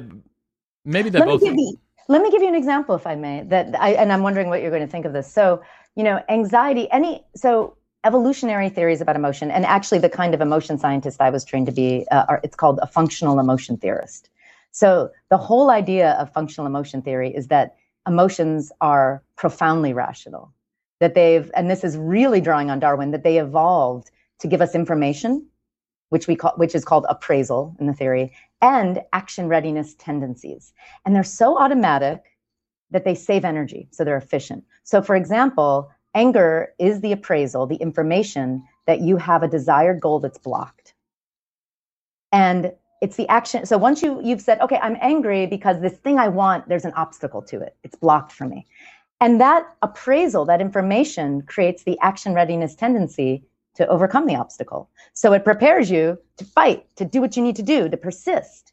[0.84, 1.42] maybe they're let both.
[1.42, 3.42] Me you, let me give you an example, if I may.
[3.42, 5.32] That I and I'm wondering what you're going to think of this.
[5.32, 5.62] So
[5.96, 6.90] you know, anxiety.
[6.92, 11.44] Any so evolutionary theories about emotion, and actually the kind of emotion scientist I was
[11.44, 14.30] trained to be, uh, are, it's called a functional emotion theorist.
[14.70, 20.52] So the whole idea of functional emotion theory is that emotions are profoundly rational.
[21.00, 24.74] That they've, and this is really drawing on Darwin, that they evolved to give us
[24.74, 25.46] information,
[26.10, 30.72] which we call, which is called appraisal in the theory, and action readiness tendencies.
[31.04, 32.22] And they're so automatic
[32.90, 34.64] that they save energy, so they're efficient.
[34.84, 40.20] So, for example, Anger is the appraisal, the information that you have a desired goal
[40.20, 40.94] that's blocked.
[42.32, 43.66] And it's the action.
[43.66, 46.92] So once you you've said, okay, I'm angry because this thing I want, there's an
[46.94, 47.76] obstacle to it.
[47.84, 48.66] It's blocked for me.
[49.20, 53.44] And that appraisal, that information creates the action readiness tendency
[53.76, 54.90] to overcome the obstacle.
[55.14, 58.72] So it prepares you to fight, to do what you need to do, to persist.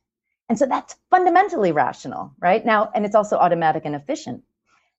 [0.50, 2.66] And so that's fundamentally rational, right?
[2.66, 4.44] Now, and it's also automatic and efficient.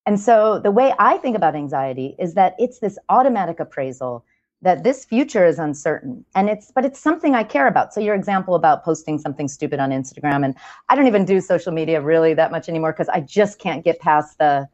[0.07, 4.25] And so the way I think about anxiety is that it's this automatic appraisal
[4.63, 7.93] that this future is uncertain and it's but it's something I care about.
[7.93, 10.55] So your example about posting something stupid on Instagram and
[10.89, 13.99] I don't even do social media really that much anymore because I just can't get
[13.99, 14.69] past the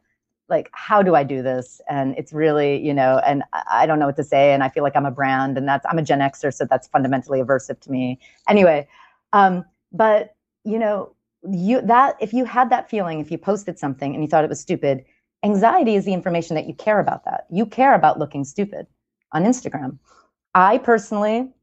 [0.47, 1.81] like how do I do this?
[1.89, 4.83] And it's really, you know, and I don't know what to say and I feel
[4.83, 7.91] like I'm a brand and that's I'm a Gen Xer so that's fundamentally aversive to
[7.91, 8.19] me.
[8.47, 8.87] Anyway,
[9.33, 11.13] um but you know,
[11.49, 14.49] you that if you had that feeling if you posted something and you thought it
[14.49, 15.03] was stupid
[15.43, 17.45] Anxiety is the information that you care about that.
[17.49, 18.87] You care about looking stupid
[19.31, 19.99] on Instagram.
[20.53, 21.53] I personally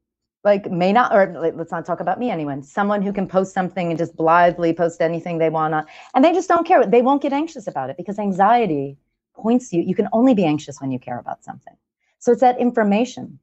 [0.46, 3.90] like may not or let's not talk about me anyone someone who can post something
[3.90, 5.84] and just blithely post anything they want to
[6.14, 8.96] and they just don't care they won't get anxious about it because anxiety
[9.34, 11.76] points you you can only be anxious when you care about something
[12.20, 13.38] so it's that information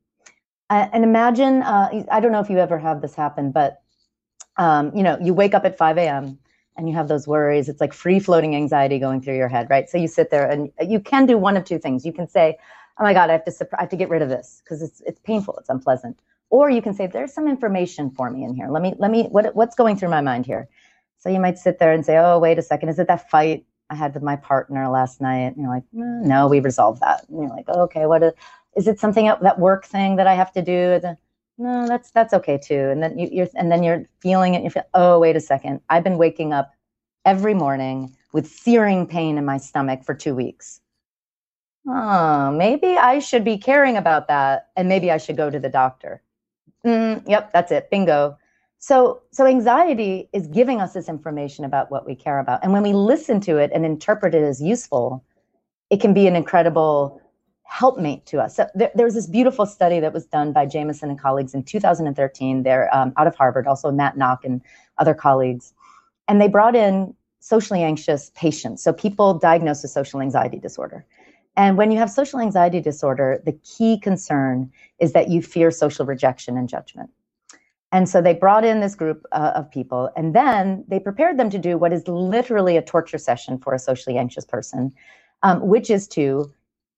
[0.69, 3.81] uh, and imagine uh, i don't know if you ever have this happen but
[4.57, 6.39] um, you know you wake up at 5 a.m
[6.77, 7.69] and you have those worries.
[7.69, 9.89] It's like free floating anxiety going through your head, right?
[9.89, 12.05] So you sit there and you can do one of two things.
[12.05, 12.57] You can say,
[12.99, 15.01] "Oh my God, I have to I have to get rid of this because it's
[15.05, 18.69] it's painful, it's unpleasant," or you can say, "There's some information for me in here.
[18.69, 20.67] Let me let me what what's going through my mind here."
[21.19, 23.65] So you might sit there and say, "Oh, wait a second, is it that fight
[23.89, 25.55] I had with my partner last night.
[25.55, 27.25] And you're like, mm, no, we resolved that.
[27.29, 28.33] And you're like, okay, what is,
[28.75, 30.99] is it something that work thing that I have to do?
[31.57, 32.89] No, that's that's okay too.
[32.89, 34.63] And then you, you're and then you're feeling it.
[34.63, 35.81] You feel, oh, wait a second.
[35.89, 36.73] I've been waking up
[37.25, 40.81] every morning with searing pain in my stomach for two weeks.
[41.87, 45.69] Oh, maybe I should be caring about that, and maybe I should go to the
[45.69, 46.21] doctor.
[46.85, 47.89] Mm, yep, that's it.
[47.89, 48.37] Bingo.
[48.79, 52.83] So, so anxiety is giving us this information about what we care about, and when
[52.83, 55.23] we listen to it and interpret it as useful,
[55.89, 57.21] it can be an incredible
[57.73, 58.55] helpmate to us.
[58.55, 61.63] So there, there, was this beautiful study that was done by Jamieson and colleagues in
[61.63, 62.61] 2013.
[62.61, 64.61] They're um, out of Harvard, also Matt Nock and
[64.99, 65.73] other colleagues,
[66.27, 71.03] and they brought in socially anxious patients, so people diagnosed with social anxiety disorder.
[71.57, 76.05] And when you have social anxiety disorder, the key concern is that you fear social
[76.05, 77.09] rejection and judgment.
[77.91, 81.49] And so they brought in this group uh, of people, and then they prepared them
[81.49, 84.93] to do what is literally a torture session for a socially anxious person,
[85.41, 86.53] um, which is to,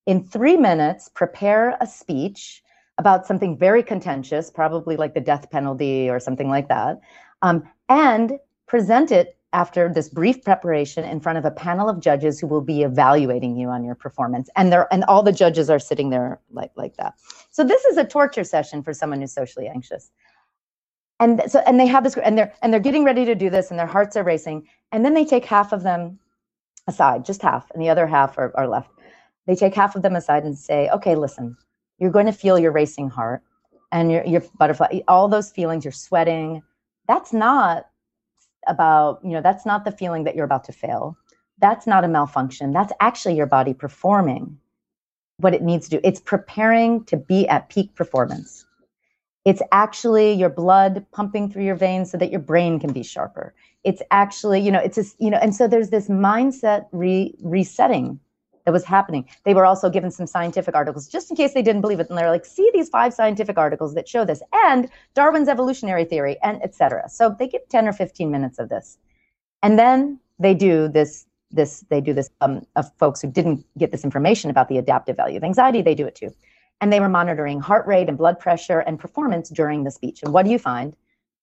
[0.06, 2.62] in three minutes, prepare a speech
[2.98, 7.00] about something very contentious, probably like the death penalty or something like that,
[7.42, 12.38] um, and present it after this brief preparation in front of a panel of judges
[12.38, 14.48] who will be evaluating you on your performance.
[14.56, 17.14] And they and all the judges are sitting there like like that.
[17.50, 20.10] So this is a torture session for someone who's socially anxious.
[21.20, 23.70] And so and they have this and they're and they're getting ready to do this
[23.70, 24.66] and their hearts are racing.
[24.92, 26.18] And then they take half of them
[26.86, 28.90] aside just half and the other half are, are left
[29.46, 31.56] they take half of them aside and say okay listen
[31.98, 33.42] you're going to feel your racing heart
[33.92, 36.62] and your, your butterfly all those feelings you're sweating
[37.06, 37.86] that's not
[38.66, 41.16] about, you know, that's not the feeling that you're about to fail.
[41.58, 42.72] That's not a malfunction.
[42.72, 44.58] That's actually your body performing
[45.38, 46.00] what it needs to do.
[46.04, 48.66] It's preparing to be at peak performance.
[49.44, 53.54] It's actually your blood pumping through your veins so that your brain can be sharper.
[53.84, 58.18] It's actually, you know, it's just, you know, and so there's this mindset re- resetting
[58.66, 59.26] that was happening.
[59.44, 62.10] They were also given some scientific articles just in case they didn't believe it.
[62.10, 66.36] And they're like, see these five scientific articles that show this and Darwin's evolutionary theory
[66.42, 67.08] and etc.
[67.08, 68.98] So they get 10 or 15 minutes of this.
[69.62, 73.92] And then they do this, this, they do this um, of folks who didn't get
[73.92, 76.34] this information about the adaptive value of anxiety, they do it too.
[76.80, 80.24] And they were monitoring heart rate and blood pressure and performance during the speech.
[80.24, 80.94] And what do you find?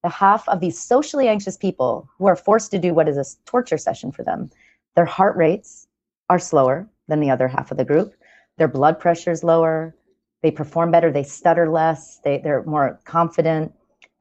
[0.04, 3.24] The half of these socially anxious people who are forced to do what is a
[3.46, 4.52] torture session for them,
[4.96, 5.88] their heart rates
[6.30, 8.16] are slower, than the other half of the group.
[8.58, 9.96] Their blood pressure is lower.
[10.42, 11.12] They perform better.
[11.12, 12.18] They stutter less.
[12.24, 13.72] They, they're more confident.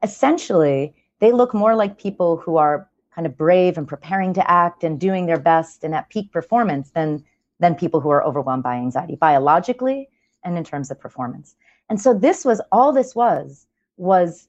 [0.03, 4.83] Essentially, they look more like people who are kind of brave and preparing to act
[4.83, 7.23] and doing their best and at peak performance than,
[7.59, 10.07] than people who are overwhelmed by anxiety, biologically
[10.43, 11.55] and in terms of performance.
[11.89, 13.65] And so this was all this was,
[13.97, 14.47] was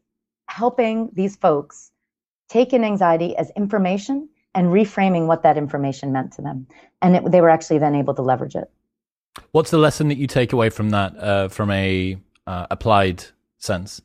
[0.48, 1.92] helping these folks
[2.48, 6.66] take in anxiety as information and reframing what that information meant to them.
[7.02, 8.70] And it, they were actually then able to leverage it.
[9.52, 13.24] What's the lesson that you take away from that, uh, from a uh, applied
[13.58, 14.00] sense?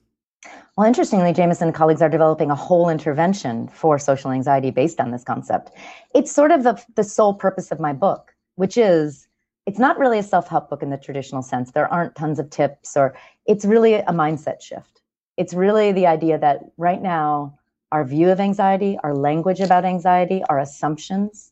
[0.75, 5.11] Well, interestingly, Jamieson and colleagues are developing a whole intervention for social anxiety based on
[5.11, 5.71] this concept.
[6.15, 9.27] It's sort of the, the sole purpose of my book, which is
[9.65, 11.71] it's not really a self help book in the traditional sense.
[11.71, 15.01] There aren't tons of tips, or it's really a mindset shift.
[15.37, 17.58] It's really the idea that right now,
[17.91, 21.51] our view of anxiety, our language about anxiety, our assumptions,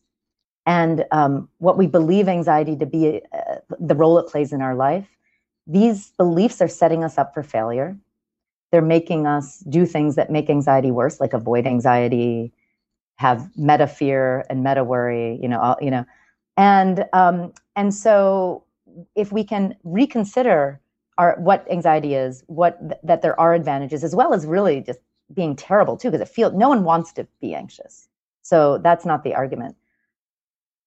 [0.66, 4.74] and um, what we believe anxiety to be, uh, the role it plays in our
[4.74, 5.08] life.
[5.66, 7.96] These beliefs are setting us up for failure.
[8.70, 12.52] They're making us do things that make anxiety worse, like avoid anxiety,
[13.16, 15.38] have meta fear and meta worry.
[15.42, 16.04] You know, all, you know,
[16.56, 18.64] and um, and so
[19.14, 20.80] if we can reconsider
[21.16, 25.00] our what anxiety is, what th- that there are advantages, as well as really just
[25.32, 28.08] being terrible too, because it feels no one wants to be anxious.
[28.42, 29.76] So that's not the argument.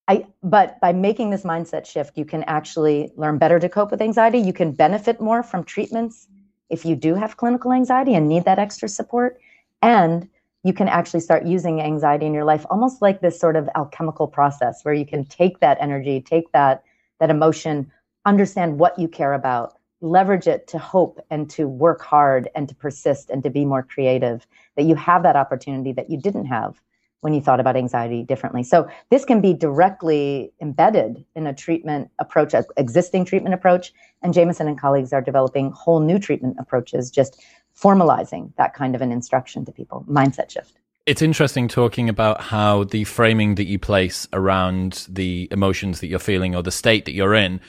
[0.07, 4.01] I, but by making this mindset shift, you can actually learn better to cope with
[4.01, 4.39] anxiety.
[4.39, 6.27] You can benefit more from treatments
[6.69, 9.39] if you do have clinical anxiety and need that extra support.
[9.81, 10.27] And
[10.63, 14.27] you can actually start using anxiety in your life almost like this sort of alchemical
[14.27, 16.83] process where you can take that energy, take that
[17.19, 17.91] that emotion,
[18.25, 22.75] understand what you care about, leverage it to hope and to work hard and to
[22.75, 26.81] persist and to be more creative, that you have that opportunity that you didn't have
[27.21, 28.63] when you thought about anxiety differently.
[28.63, 33.93] So this can be directly embedded in a treatment approach, an existing treatment approach.
[34.23, 37.39] And Jamieson and colleagues are developing whole new treatment approaches, just
[37.79, 40.77] formalizing that kind of an instruction to people, mindset shift.
[41.05, 46.19] It's interesting talking about how the framing that you place around the emotions that you're
[46.19, 47.59] feeling or the state that you're in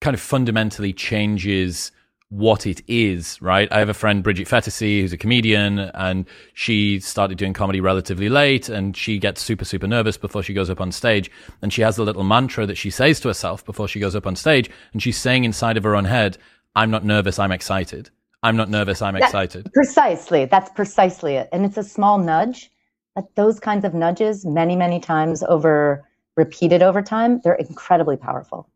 [0.00, 1.92] kind of fundamentally changes
[2.30, 3.70] what it is, right?
[3.72, 8.28] I have a friend, Bridget Phetasy, who's a comedian, and she started doing comedy relatively
[8.28, 11.28] late, and she gets super, super nervous before she goes up on stage.
[11.60, 14.28] And she has a little mantra that she says to herself before she goes up
[14.28, 16.38] on stage, and she's saying inside of her own head,
[16.76, 18.10] I'm not nervous, I'm excited.
[18.44, 19.70] I'm not nervous, I'm excited.
[19.74, 20.44] precisely.
[20.44, 21.48] That's precisely it.
[21.52, 22.70] And it's a small nudge.
[23.16, 28.70] But those kinds of nudges, many, many times over, repeated over time, they're incredibly powerful.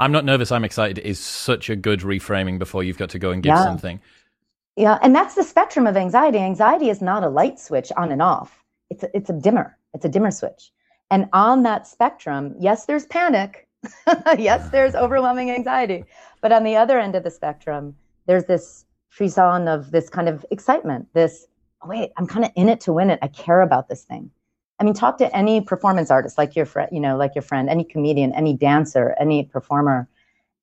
[0.00, 3.30] I'm not nervous, I'm excited is such a good reframing before you've got to go
[3.30, 3.62] and give Yeah.
[3.62, 4.00] something.
[4.76, 6.38] Yeah, and that's the spectrum of anxiety.
[6.38, 8.64] Anxiety is not a light switch on and off.
[8.88, 9.76] It's a, it's a dimmer.
[9.92, 10.72] It's a dimmer switch.
[11.10, 13.68] And on that spectrum, yes, there's panic.
[14.38, 16.04] yes, there's overwhelming anxiety.
[16.40, 17.94] But on the other end of the spectrum,
[18.26, 21.08] there's this frisson of this kind of excitement.
[21.12, 21.46] This,
[21.82, 23.18] oh, wait, I'm kind of in it to win it.
[23.20, 24.30] I care about this thing.
[24.80, 27.68] I mean, talk to any performance artist, like your friend, you know, like your friend,
[27.68, 30.08] any comedian, any dancer, any performer,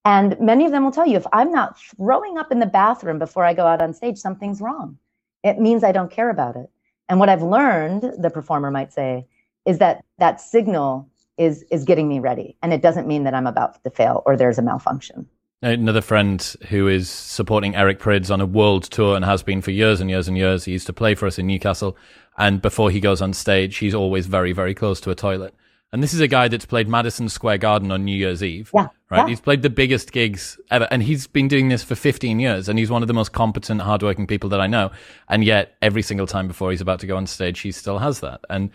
[0.07, 3.19] and many of them will tell you if I'm not throwing up in the bathroom
[3.19, 4.97] before I go out on stage, something's wrong.
[5.43, 6.69] It means I don't care about it.
[7.09, 9.27] And what I've learned, the performer might say,
[9.65, 13.47] is that that signal is is getting me ready, and it doesn't mean that I'm
[13.47, 15.27] about to fail or there's a malfunction.
[15.61, 19.71] Another friend who is supporting Eric Prydz on a world tour and has been for
[19.71, 20.65] years and years and years.
[20.65, 21.97] He used to play for us in Newcastle.
[22.37, 25.55] And before he goes on stage, he's always very, very close to a toilet.
[25.91, 28.69] And this is a guy that's played Madison Square Garden on New Year's Eve.
[28.75, 29.19] Yeah, Right.
[29.19, 29.27] yeah.
[29.29, 30.87] He's played the biggest gigs ever.
[30.91, 32.69] And he's been doing this for 15 years.
[32.69, 34.91] And he's one of the most competent, hardworking people that I know.
[35.27, 38.19] And yet, every single time before he's about to go on stage, he still has
[38.19, 38.41] that.
[38.47, 38.69] And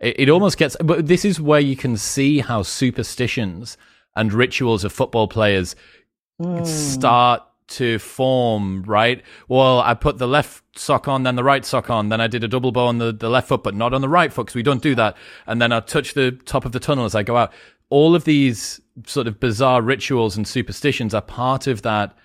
[0.00, 3.78] it, it almost gets, but this is where you can see how superstitions
[4.14, 5.76] and rituals of football players
[6.64, 9.22] start to form, right?
[9.48, 12.44] Well, I put the left sock on, then the right sock on, then I did
[12.44, 14.54] a double bow on the, the left foot, but not on the right foot because
[14.54, 15.16] we don't do that.
[15.46, 17.52] And then I touch the top of the tunnel as I go out.
[17.88, 22.16] All of these sort of bizarre rituals and superstitions are part of that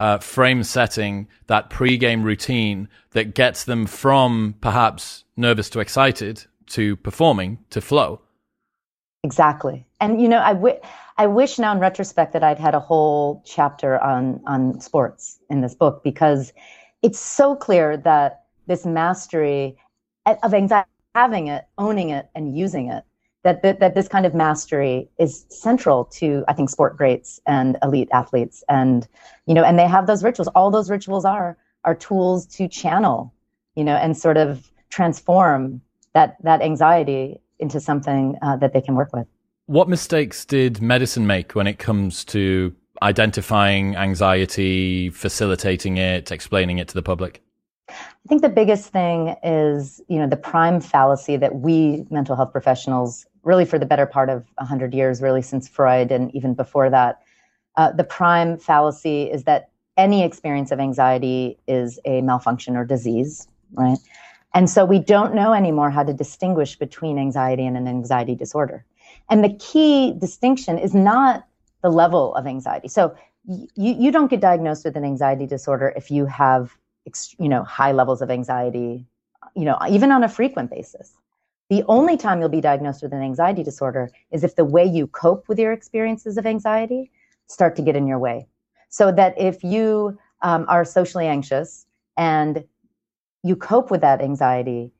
[0.00, 6.96] uh, frame setting, that pre-game routine that gets them from perhaps nervous to excited to
[6.96, 8.20] performing to flow.
[9.22, 9.86] Exactly.
[10.00, 10.80] And you know, I wi-
[11.18, 15.62] I wish now in retrospect that I'd had a whole chapter on on sports in
[15.62, 16.52] this book because
[17.02, 19.76] it's so clear that this mastery
[20.42, 23.04] of anxiety, having it, owning it, and using it,
[23.44, 27.78] that, that that this kind of mastery is central to I think sport greats and
[27.82, 29.08] elite athletes, and
[29.46, 30.48] you know, and they have those rituals.
[30.48, 33.32] All those rituals are are tools to channel,
[33.74, 35.80] you know, and sort of transform
[36.12, 39.26] that that anxiety into something uh, that they can work with.
[39.66, 46.86] What mistakes did medicine make when it comes to identifying anxiety, facilitating it, explaining it
[46.88, 47.42] to the public?
[47.88, 52.52] I think the biggest thing is, you know, the prime fallacy that we mental health
[52.52, 56.88] professionals, really for the better part of 100 years, really since Freud and even before
[56.88, 57.22] that,
[57.74, 63.48] uh, the prime fallacy is that any experience of anxiety is a malfunction or disease,
[63.72, 63.98] right?
[64.54, 68.84] And so we don't know anymore how to distinguish between anxiety and an anxiety disorder.
[69.30, 71.46] And the key distinction is not
[71.82, 72.88] the level of anxiety.
[72.88, 73.14] So
[73.46, 76.76] you, you don't get diagnosed with an anxiety disorder if you have
[77.38, 79.06] you know high levels of anxiety
[79.54, 81.14] you know even on a frequent basis
[81.70, 85.06] the only time you'll be diagnosed with an anxiety disorder is if the way you
[85.06, 87.10] cope with your experiences of anxiety
[87.46, 88.46] start to get in your way
[88.88, 91.86] so that if you um, are socially anxious
[92.16, 92.64] and
[93.44, 94.90] you cope with that anxiety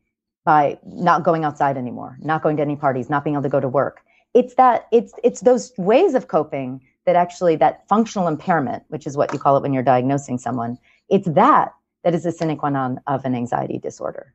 [0.44, 3.60] by not going outside anymore not going to any parties not being able to go
[3.60, 4.02] to work
[4.36, 9.16] it's that it's it's those ways of coping that actually that functional impairment which is
[9.16, 10.76] what you call it when you're diagnosing someone
[11.08, 11.72] it's that
[12.04, 14.34] that is a sine qua non of an anxiety disorder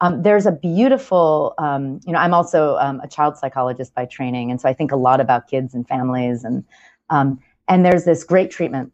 [0.00, 4.50] um, there's a beautiful um, you know i'm also um, a child psychologist by training
[4.50, 6.64] and so i think a lot about kids and families and
[7.10, 7.38] um,
[7.68, 8.90] and there's this great treatment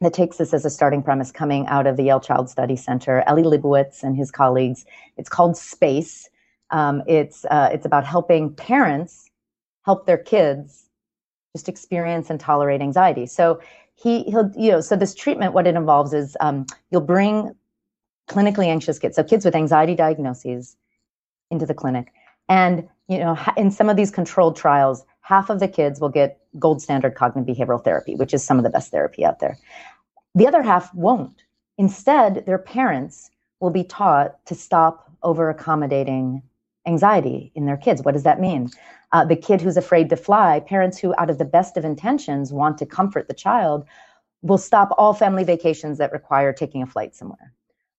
[0.00, 3.24] that takes this as a starting premise coming out of the Yale Child Study Center.
[3.28, 4.84] Eli Lebowitz and his colleagues.
[5.16, 6.28] It's called Space.
[6.70, 9.27] Um, it's uh, it's about helping parents
[9.88, 10.90] help their kids
[11.56, 13.24] just experience and tolerate anxiety.
[13.24, 13.58] So
[13.94, 17.54] he he'll you know so this treatment what it involves is um, you'll bring
[18.28, 20.76] clinically anxious kids, so kids with anxiety diagnoses,
[21.50, 22.12] into the clinic,
[22.50, 26.38] and you know in some of these controlled trials, half of the kids will get
[26.58, 29.56] gold standard cognitive behavioral therapy, which is some of the best therapy out there.
[30.34, 31.44] The other half won't.
[31.78, 33.30] Instead, their parents
[33.60, 36.42] will be taught to stop over accommodating
[36.86, 38.02] anxiety in their kids.
[38.02, 38.70] What does that mean?
[39.12, 42.52] Uh, the kid who's afraid to fly, parents who, out of the best of intentions,
[42.52, 43.86] want to comfort the child,
[44.42, 47.52] will stop all family vacations that require taking a flight somewhere.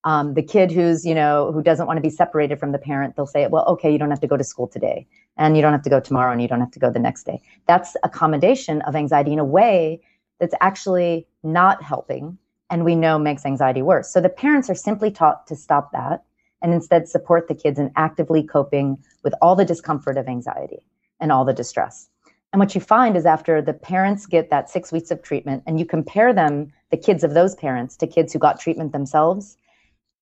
[0.04, 3.16] Um, the kid who's, you know, who doesn't want to be separated from the parent,
[3.16, 5.74] they'll say, well, okay, you don't have to go to school today, and you don't
[5.74, 7.42] have to go tomorrow, and you don't have to go the next day.
[7.68, 10.02] That's accommodation of anxiety in a way
[10.40, 12.38] that's actually not helping
[12.70, 14.12] and we know makes anxiety worse.
[14.12, 16.24] So the parents are simply taught to stop that
[16.62, 20.84] and instead support the kids in actively coping with all the discomfort of anxiety
[21.20, 22.10] and all the distress.
[22.52, 25.80] And what you find is after the parents get that six weeks of treatment and
[25.80, 29.58] you compare them, the kids of those parents, to kids who got treatment themselves,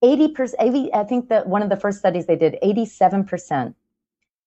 [0.04, 3.74] 80%, 80, I think that one of the first studies they did, 87%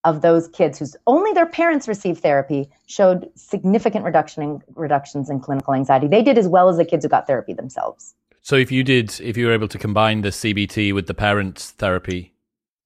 [0.05, 5.41] of those kids whose only their parents received therapy showed significant reduction in, reductions in
[5.41, 6.07] clinical anxiety.
[6.07, 8.15] They did as well as the kids who got therapy themselves.
[8.43, 11.73] So if you did, if you were able to combine the CBT with the parents'
[11.73, 12.33] therapy,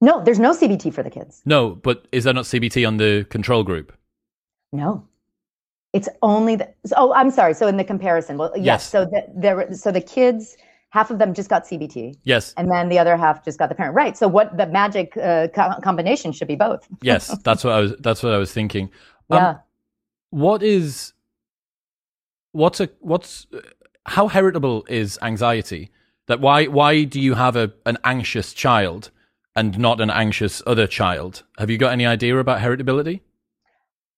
[0.04, 1.42] no, there's no CBT for the kids.
[1.44, 3.92] No, but is there not CBT on the control group?
[4.72, 5.06] No,
[5.94, 6.68] it's only the.
[6.96, 7.54] Oh, I'm sorry.
[7.54, 8.64] So in the comparison, well, yes.
[8.64, 8.88] yes.
[8.88, 10.56] So the, there, so the kids,
[10.90, 12.16] half of them just got CBT.
[12.24, 12.52] Yes.
[12.56, 13.94] And then the other half just got the parent.
[13.94, 14.16] Right.
[14.16, 16.86] So what the magic uh, co- combination should be both.
[17.02, 17.94] yes, that's what I was.
[18.00, 18.90] That's what I was thinking.
[19.30, 19.56] Um, yeah.
[20.30, 21.12] What is?
[22.52, 23.46] What's a what's
[24.06, 25.90] how heritable is anxiety?
[26.26, 29.10] That why why do you have a an anxious child
[29.56, 31.44] and not an anxious other child?
[31.58, 33.20] Have you got any idea about heritability?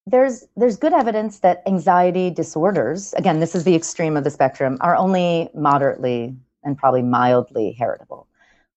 [0.06, 4.78] There's there's good evidence that anxiety disorders, again, this is the extreme of the spectrum,
[4.80, 8.28] are only moderately and probably mildly heritable,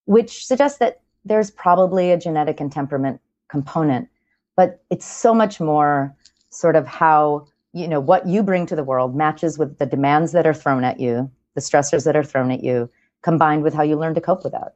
[0.05, 4.09] which suggests that there's probably a genetic and temperament component,
[4.55, 6.15] but it's so much more
[6.49, 10.31] sort of how you know what you bring to the world matches with the demands
[10.31, 12.89] that are thrown at you the stressors that are thrown at you
[13.21, 14.75] combined with how you learn to cope with that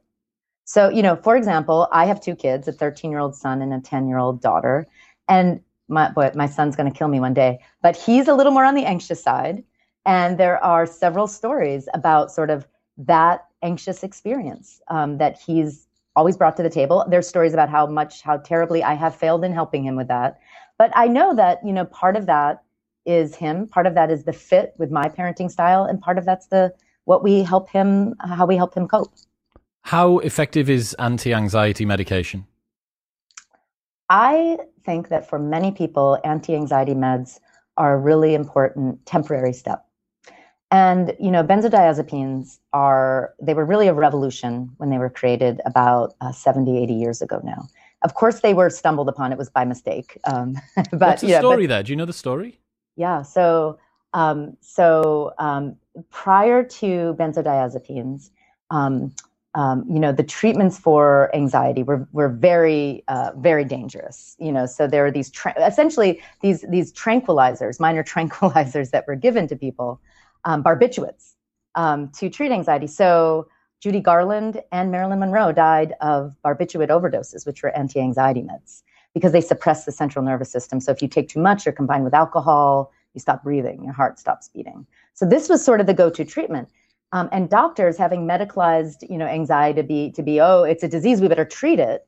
[0.64, 3.72] so you know for example i have two kids a 13 year old son and
[3.72, 4.86] a 10 year old daughter.
[5.28, 7.58] And my boy, my son's going to kill me one day.
[7.82, 9.62] But he's a little more on the anxious side.
[10.06, 12.66] And there are several stories about sort of
[12.98, 15.86] that anxious experience um, that he's
[16.16, 17.04] always brought to the table.
[17.08, 20.38] There's stories about how much how terribly i have failed in helping him with that.
[20.78, 22.62] But i know that you know part of that
[23.06, 23.66] is him.
[23.66, 26.72] Part of that is the fit with my parenting style, and part of that's the
[27.04, 29.12] what we help him, how we help him cope.
[29.84, 32.46] How effective is anti-anxiety medication?
[34.08, 37.38] I think that for many people, anti-anxiety meds
[37.76, 39.84] are a really important temporary step.
[40.70, 46.14] And you know, benzodiazepines are they were really a revolution when they were created about
[46.22, 47.68] uh, 70, 80 years ago now.
[48.02, 49.32] Of course, they were stumbled upon.
[49.32, 50.18] It was by mistake.
[50.24, 50.54] Um,
[50.92, 51.82] but what's the story but, there?
[51.82, 52.58] Do you know the story?
[52.96, 53.20] Yeah.
[53.20, 53.78] So,
[54.14, 55.76] um, so um,
[56.10, 58.30] prior to benzodiazepines,
[58.70, 59.14] um,
[59.54, 64.36] um, you know, the treatments for anxiety were were very uh, very dangerous.
[64.38, 69.16] You know, so there are these tra- essentially these these tranquilizers, minor tranquilizers that were
[69.16, 70.00] given to people,
[70.44, 71.34] um, barbiturates,
[71.74, 72.86] um, to treat anxiety.
[72.86, 73.48] So.
[73.80, 78.82] Judy Garland and Marilyn Monroe died of barbiturate overdoses, which were anti-anxiety meds
[79.12, 80.80] because they suppress the central nervous system.
[80.80, 84.18] So if you take too much or combine with alcohol, you stop breathing, your heart
[84.18, 84.86] stops beating.
[85.14, 86.68] So this was sort of the go-to treatment.
[87.14, 90.88] Um, and doctors having medicalized, you know, anxiety to be to be oh, it's a
[90.88, 92.04] disease, we better treat it.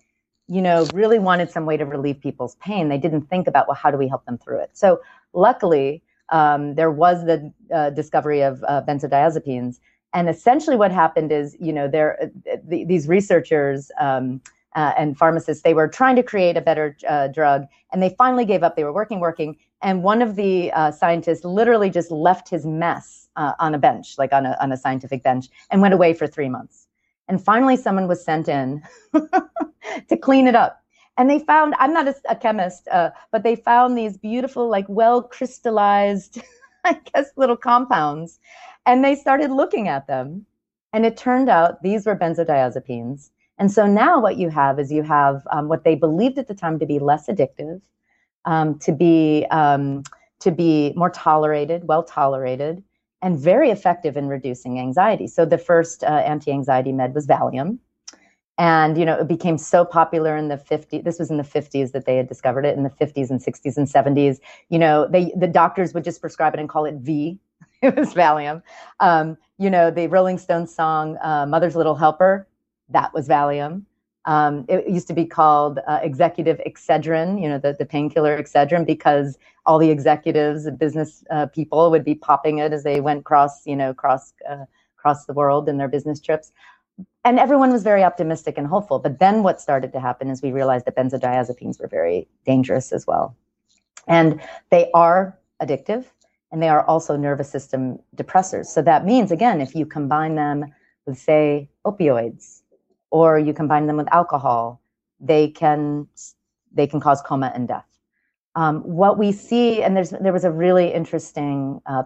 [0.48, 2.88] You know, really wanted some way to relieve people's pain.
[2.88, 4.70] They didn't think about well, how do we help them through it?
[4.72, 5.00] So
[5.32, 9.78] luckily, um, there was the uh, discovery of uh, benzodiazepines,
[10.12, 13.90] and essentially what happened is, you know, there uh, these researchers.
[14.00, 14.42] Um,
[14.74, 18.44] uh, and pharmacists, they were trying to create a better uh, drug, and they finally
[18.44, 18.76] gave up.
[18.76, 23.25] They were working, working, and one of the uh, scientists literally just left his mess
[23.36, 26.26] uh, on a bench, like on a on a scientific bench, and went away for
[26.26, 26.86] three months.
[27.28, 28.82] And finally, someone was sent in
[30.08, 30.82] to clean it up.
[31.18, 34.86] And they found I'm not a, a chemist, uh, but they found these beautiful, like
[34.88, 36.42] well crystallized,
[36.84, 38.38] I guess, little compounds,
[38.84, 40.46] and they started looking at them,
[40.92, 45.02] and it turned out these were benzodiazepines and so now what you have is you
[45.02, 47.80] have um, what they believed at the time to be less addictive,
[48.44, 50.02] um, to be um,
[50.40, 52.82] to be more tolerated, well tolerated,
[53.26, 55.26] and very effective in reducing anxiety.
[55.26, 57.78] So the first uh, anti-anxiety med was Valium.
[58.56, 61.02] And you know it became so popular in the 50s.
[61.02, 62.76] This was in the 50s that they had discovered it.
[62.76, 64.38] In the 50s and 60s and 70s,
[64.70, 67.38] you know, they the doctors would just prescribe it and call it V.
[67.82, 68.62] it was Valium.
[69.00, 72.46] Um, you know, the Rolling Stones song uh, "Mother's Little Helper."
[72.88, 73.82] that was Valium.
[74.26, 78.84] Um, it used to be called uh, executive Excedrin, you know, the, the painkiller Excedrin,
[78.84, 83.24] because all the executives and business uh, people would be popping it as they went
[83.24, 84.64] cross, you know, cross uh,
[84.98, 86.52] across the world in their business trips.
[87.24, 88.98] And everyone was very optimistic and hopeful.
[88.98, 93.06] But then what started to happen is we realized that benzodiazepines were very dangerous as
[93.06, 93.36] well.
[94.08, 96.06] And they are addictive
[96.50, 98.66] and they are also nervous system depressors.
[98.66, 100.66] So that means, again, if you combine them
[101.04, 102.62] with, say, opioids,
[103.16, 104.80] or you combine them with alcohol,
[105.18, 106.06] they can
[106.72, 107.86] they can cause coma and death.
[108.54, 112.02] Um, what we see, and there's there was a really interesting uh,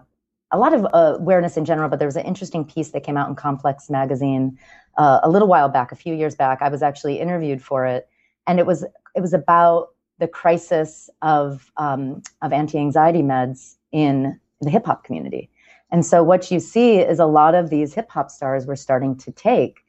[0.51, 3.17] a lot of uh, awareness in general, but there was an interesting piece that came
[3.17, 4.57] out in Complex magazine
[4.97, 6.61] uh, a little while back, a few years back.
[6.61, 8.07] I was actually interviewed for it,
[8.47, 8.85] and it was
[9.15, 9.89] it was about
[10.19, 15.49] the crisis of um, of anti anxiety meds in the hip hop community.
[15.91, 19.17] And so what you see is a lot of these hip hop stars were starting
[19.17, 19.80] to take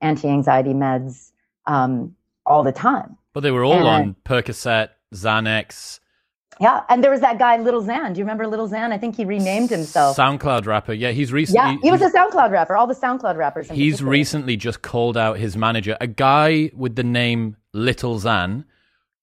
[0.00, 1.32] anti anxiety meds
[1.66, 2.14] um,
[2.46, 3.16] all the time.
[3.32, 6.00] But they were all and, on Percocet, Xanax.
[6.60, 8.12] Yeah, and there was that guy, Little Xan.
[8.12, 8.92] Do you remember Little Xan?
[8.92, 10.16] I think he renamed himself.
[10.16, 10.92] SoundCloud rapper.
[10.92, 11.72] Yeah, he's recently.
[11.72, 12.76] Yeah, he was a SoundCloud rapper.
[12.76, 13.70] All the SoundCloud rappers.
[13.70, 14.10] He's particular.
[14.10, 15.96] recently just called out his manager.
[16.02, 18.64] A guy with the name Little Xan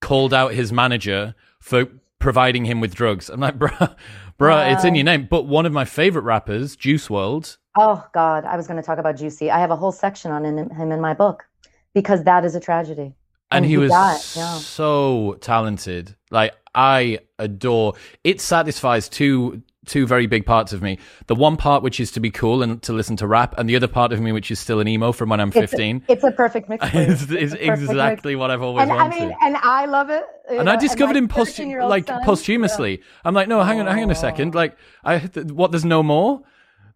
[0.01, 1.86] called out his manager for
[2.17, 3.30] providing him with drugs.
[3.30, 3.95] I'm like, bruh,
[4.39, 5.28] bruh, it's in your name.
[5.30, 7.57] But one of my favorite rappers, Juice WRLD.
[7.78, 9.51] Oh God, I was going to talk about Juicy.
[9.51, 11.45] I have a whole section on him in my book
[11.93, 13.13] because that is a tragedy.
[13.49, 14.57] And, and he, he, was died, yeah.
[14.57, 16.15] so talented.
[16.32, 17.93] Like I adore.
[18.23, 20.99] It satisfies two two very big parts of me.
[21.28, 23.75] The one part which is to be cool and to listen to rap, and the
[23.75, 25.97] other part of me which is still an emo from when I'm 15.
[25.97, 26.86] It's a, it's a perfect mix.
[26.93, 28.39] it's, it's, it's exactly mix.
[28.39, 29.15] what I've always and, wanted.
[29.15, 30.25] I mean, and I love it.
[30.49, 32.97] And know, I discovered him post- like son, posthumously.
[32.97, 33.05] Yeah.
[33.23, 34.55] I'm like, no, hang on, hang on a second.
[34.55, 35.71] Like, I what?
[35.71, 36.43] There's no more.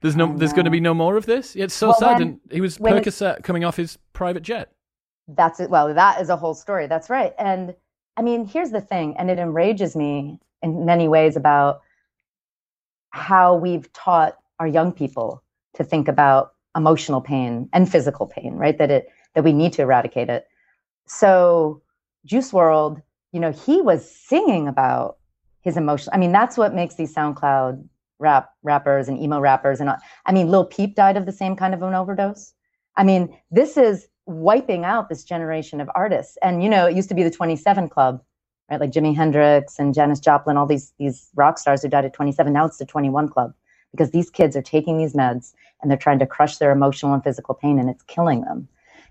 [0.02, 0.36] There's no.
[0.36, 1.56] There's going to be no more of this.
[1.56, 2.20] It's so well, sad.
[2.20, 4.72] When, and he was Percocet coming off his private jet.
[5.28, 5.70] That's it.
[5.70, 6.88] Well, that is a whole story.
[6.88, 7.34] That's right.
[7.38, 7.76] And
[8.18, 11.82] I mean, here's the thing, and it enrages me in many ways about
[13.12, 15.44] how we've taught our young people
[15.76, 18.78] to think about emotional pain and physical pain, right?
[18.78, 20.48] That it that we need to eradicate it.
[21.08, 21.82] So
[22.26, 25.18] Juice WRLD, you know, he was singing about
[25.62, 26.10] his emotion.
[26.12, 27.88] I mean, that's what makes these SoundCloud
[28.22, 29.90] rap rappers and emo rappers and
[30.26, 32.54] I mean, Lil Peep died of the same kind of an overdose.
[32.96, 36.38] I mean, this is wiping out this generation of artists.
[36.42, 38.22] And you know, it used to be the 27 Club,
[38.70, 38.80] right?
[38.80, 42.54] Like Jimi Hendrix and Janis Joplin, all these these rock stars who died at 27.
[42.54, 43.54] Now it's the 21 Club
[43.92, 47.24] because these kids are taking these meds and they're trying to crush their emotional and
[47.24, 48.68] physical pain, and it's killing them.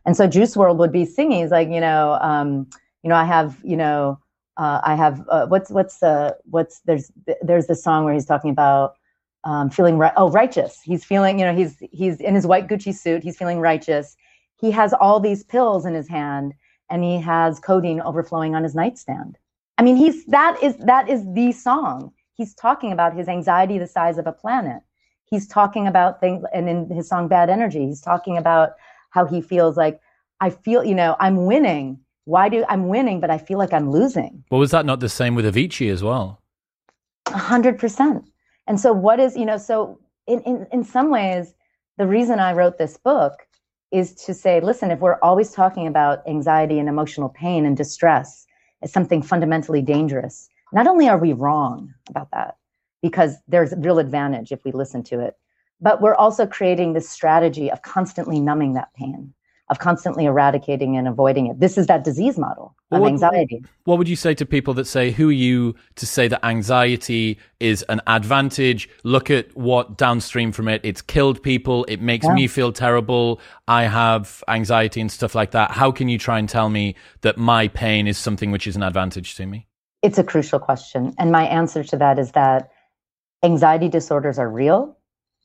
[0.07, 1.43] And so Juice WRLD would be singing.
[1.43, 2.69] He's like, you know, um,
[3.03, 4.19] you know, I have, you know,
[4.57, 7.11] uh, I have uh, what's what's uh, what's there's
[7.43, 8.97] there's this song where he's talking about
[9.45, 10.13] um, feeling right.
[10.17, 10.81] Oh, righteous.
[10.83, 13.23] He's feeling, you know, he's he's in his white Gucci suit.
[13.23, 14.17] He's feeling righteous.
[14.61, 16.55] He has all these pills in his hand,
[16.91, 19.39] and he has codeine overflowing on his nightstand.
[19.79, 22.13] I mean, he's that is that is the song.
[22.35, 24.83] He's talking about his anxiety the size of a planet.
[25.25, 28.73] He's talking about things, and in his song "Bad Energy," he's talking about
[29.11, 30.01] how he feels like
[30.41, 32.01] I feel, you know, I'm winning.
[32.25, 34.45] Why do I'm winning, but I feel like I'm losing?
[34.51, 36.41] Well, was that not the same with Avicii as well?
[37.27, 38.30] A hundred percent.
[38.71, 39.57] And so, what is you know?
[39.57, 39.99] So,
[40.29, 41.55] in in in some ways,
[41.99, 43.33] the reason I wrote this book
[43.91, 48.47] is to say, listen, if we're always talking about anxiety and emotional pain and distress,
[48.81, 50.49] as something fundamentally dangerous.
[50.73, 52.59] Not only are we wrong about that,
[53.03, 55.35] because there's a real advantage if we listen to it,
[55.81, 59.35] but we're also creating this strategy of constantly numbing that pain,
[59.71, 61.61] of constantly eradicating and avoiding it.
[61.61, 63.65] This is that disease model of what, anxiety.
[63.85, 67.39] What would you say to people that say, who are you to say that anxiety
[67.61, 68.89] is an advantage?
[69.05, 72.35] Look at what downstream from it, it's killed people, it makes yeah.
[72.35, 75.71] me feel terrible, I have anxiety and stuff like that.
[75.71, 78.83] How can you try and tell me that my pain is something which is an
[78.83, 79.69] advantage to me?
[80.03, 81.15] It's a crucial question.
[81.17, 82.71] And my answer to that is that
[83.45, 84.97] anxiety disorders are real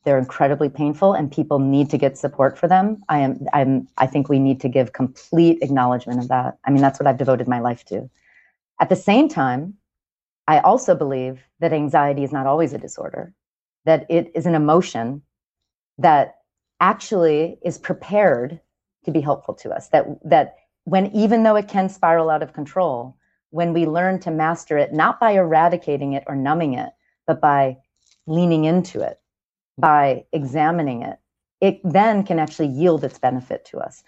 [0.06, 4.06] they're incredibly painful and people need to get support for them i am i'm i
[4.06, 6.56] think we need to give complete acknowledgement of that.
[6.64, 8.08] I mean that's what i've devoted my life to.
[8.80, 9.74] At the same time
[10.46, 13.34] i also believe that anxiety is not always a disorder
[13.84, 15.22] that it is an emotion
[15.98, 16.36] that
[16.80, 18.60] actually is prepared
[19.04, 20.54] to be helpful to us that that
[20.84, 23.16] when even though it can spiral out of control
[23.50, 26.90] when we learn to master it not by eradicating it or numbing it
[27.26, 27.76] but by
[28.26, 29.18] leaning into it
[29.78, 31.18] by examining it,
[31.60, 34.02] it then can actually yield its benefit to us.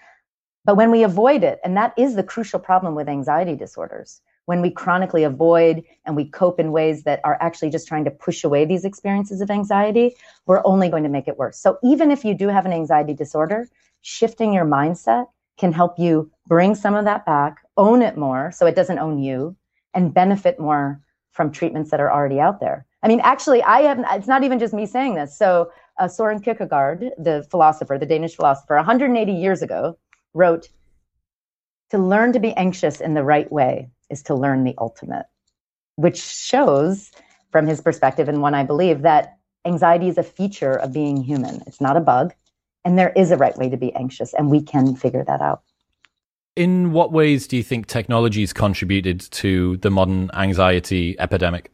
[0.64, 4.62] But when we avoid it, and that is the crucial problem with anxiety disorders, when
[4.62, 8.44] we chronically avoid and we cope in ways that are actually just trying to push
[8.44, 10.16] away these experiences of anxiety,
[10.46, 11.58] we're only going to make it worse.
[11.58, 13.68] So even if you do have an anxiety disorder,
[14.00, 15.26] shifting your mindset
[15.58, 19.18] can help you bring some of that back, own it more so it doesn't own
[19.18, 19.54] you,
[19.92, 21.00] and benefit more
[21.32, 22.86] from treatments that are already out there.
[23.02, 24.04] I mean, actually, I have.
[24.10, 25.36] It's not even just me saying this.
[25.36, 29.96] So, uh, Soren Kierkegaard, the philosopher, the Danish philosopher, 180 years ago,
[30.34, 30.68] wrote,
[31.90, 35.26] "To learn to be anxious in the right way is to learn the ultimate,"
[35.96, 37.12] which shows,
[37.52, 41.62] from his perspective, and one I believe, that anxiety is a feature of being human.
[41.66, 42.34] It's not a bug,
[42.84, 45.62] and there is a right way to be anxious, and we can figure that out.
[46.56, 51.70] In what ways do you think technology has contributed to the modern anxiety epidemic?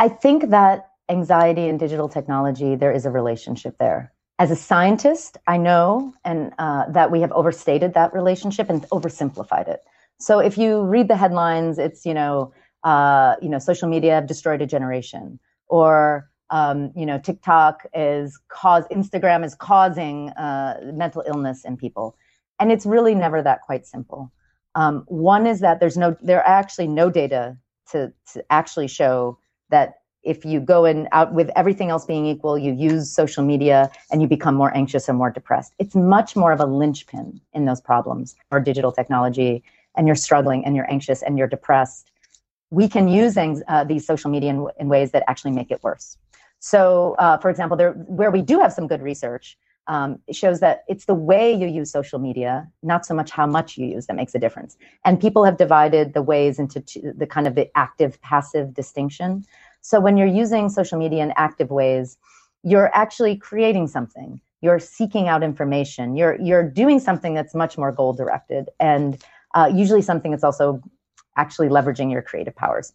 [0.00, 4.14] I think that anxiety and digital technology, there is a relationship there.
[4.38, 9.68] As a scientist, I know and uh, that we have overstated that relationship and oversimplified
[9.68, 9.80] it.
[10.18, 14.26] So if you read the headlines, it's you know, uh, you know, social media have
[14.26, 15.38] destroyed a generation,
[15.68, 22.16] or um, you know, TikTok is cause Instagram is causing uh, mental illness in people,
[22.58, 24.32] and it's really never that quite simple.
[24.74, 27.58] Um, one is that there's no, there are actually no data
[27.90, 29.36] to to actually show
[29.70, 33.90] that if you go and out with everything else being equal, you use social media
[34.10, 35.72] and you become more anxious and more depressed.
[35.78, 39.62] It's much more of a linchpin in those problems or digital technology,
[39.96, 42.10] and you're struggling and you're anxious and you're depressed.
[42.70, 46.16] We can use uh, these social media in, in, ways that actually make it worse.
[46.60, 50.84] So, uh, for example, there where we do have some good research, um, shows that
[50.88, 54.16] it's the way you use social media, not so much how much you use, that
[54.16, 54.76] makes a difference.
[55.04, 59.44] And people have divided the ways into two, the kind of the active passive distinction.
[59.80, 62.18] So when you're using social media in active ways,
[62.62, 64.40] you're actually creating something.
[64.60, 66.16] You're seeking out information.
[66.16, 69.22] You're you're doing something that's much more goal directed, and
[69.54, 70.82] uh, usually something that's also
[71.36, 72.92] actually leveraging your creative powers.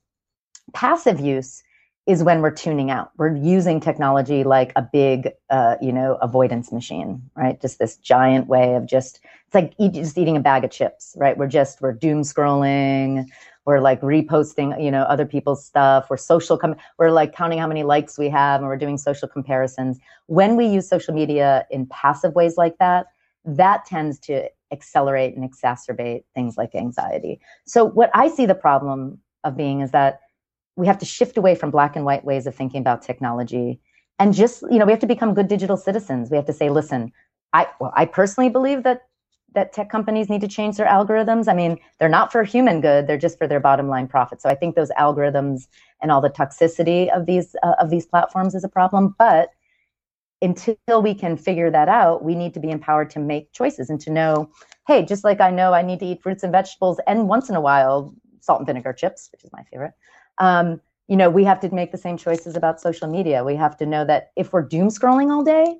[0.74, 1.64] Passive use
[2.06, 3.12] is when we're tuning out.
[3.18, 7.60] We're using technology like a big, uh, you know, avoidance machine, right?
[7.60, 11.16] Just this giant way of just it's like eat, just eating a bag of chips,
[11.18, 11.38] right?
[11.38, 13.26] We're just we're doom scrolling
[13.66, 17.68] we're like reposting you know other people's stuff we're social com- we're like counting how
[17.68, 21.86] many likes we have and we're doing social comparisons when we use social media in
[21.88, 23.08] passive ways like that
[23.44, 29.20] that tends to accelerate and exacerbate things like anxiety so what i see the problem
[29.44, 30.22] of being is that
[30.76, 33.80] we have to shift away from black and white ways of thinking about technology
[34.20, 36.70] and just you know we have to become good digital citizens we have to say
[36.70, 37.12] listen
[37.54, 39.04] i well i personally believe that
[39.56, 41.48] that tech companies need to change their algorithms.
[41.48, 44.42] I mean, they're not for human good; they're just for their bottom line profit.
[44.42, 45.68] So I think those algorithms
[46.02, 49.16] and all the toxicity of these uh, of these platforms is a problem.
[49.18, 49.50] But
[50.42, 54.00] until we can figure that out, we need to be empowered to make choices and
[54.02, 54.52] to know,
[54.88, 57.56] hey, just like I know I need to eat fruits and vegetables and once in
[57.56, 59.94] a while salt and vinegar chips, which is my favorite.
[60.38, 63.44] Um, you know, we have to make the same choices about social media.
[63.44, 65.78] We have to know that if we're doom scrolling all day,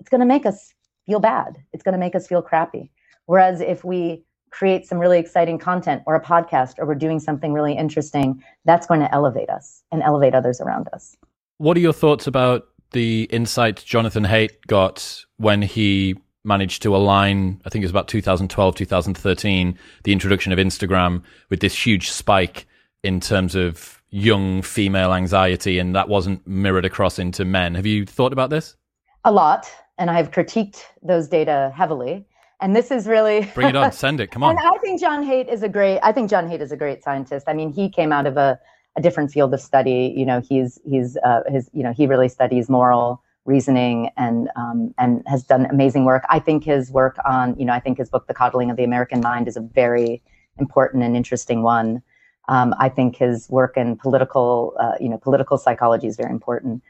[0.00, 0.72] it's going to make us
[1.06, 1.58] feel bad.
[1.72, 2.90] It's going to make us feel crappy.
[3.26, 7.52] Whereas if we create some really exciting content or a podcast or we're doing something
[7.52, 11.16] really interesting, that's going to elevate us and elevate others around us.
[11.58, 17.60] What are your thoughts about the insight Jonathan Haidt got when he managed to align,
[17.66, 22.66] I think it was about 2012, 2013, the introduction of Instagram with this huge spike
[23.02, 27.74] in terms of young female anxiety, and that wasn't mirrored across into men.
[27.74, 28.76] Have you thought about this?
[29.24, 32.26] A lot, and I've critiqued those data heavily.
[32.60, 34.30] And this is really bring it on, send it.
[34.30, 34.56] Come on.
[34.56, 36.00] And I think John Haidt is a great.
[36.02, 37.48] I think John Haidt is a great scientist.
[37.48, 38.58] I mean, he came out of a,
[38.96, 40.12] a different field of study.
[40.16, 44.92] You know, he's he's uh, his you know he really studies moral reasoning and um,
[44.98, 46.24] and has done amazing work.
[46.28, 48.84] I think his work on you know I think his book The Coddling of the
[48.84, 50.22] American Mind is a very
[50.58, 52.02] important and interesting one.
[52.48, 56.82] Um, I think his work in political uh, you know political psychology is very important.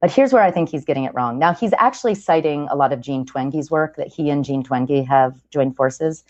[0.00, 1.38] But here's where I think he's getting it wrong.
[1.38, 5.06] Now, he's actually citing a lot of Jean Twenge's work that he and Jean Twenge
[5.06, 6.22] have joined forces.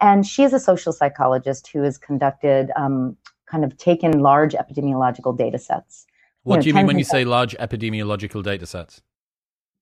[0.00, 3.16] And she is a social psychologist who has conducted, um,
[3.46, 6.06] kind of taken large epidemiological data sets.
[6.44, 9.02] What you know, do you mean when you say large epidemiological data sets?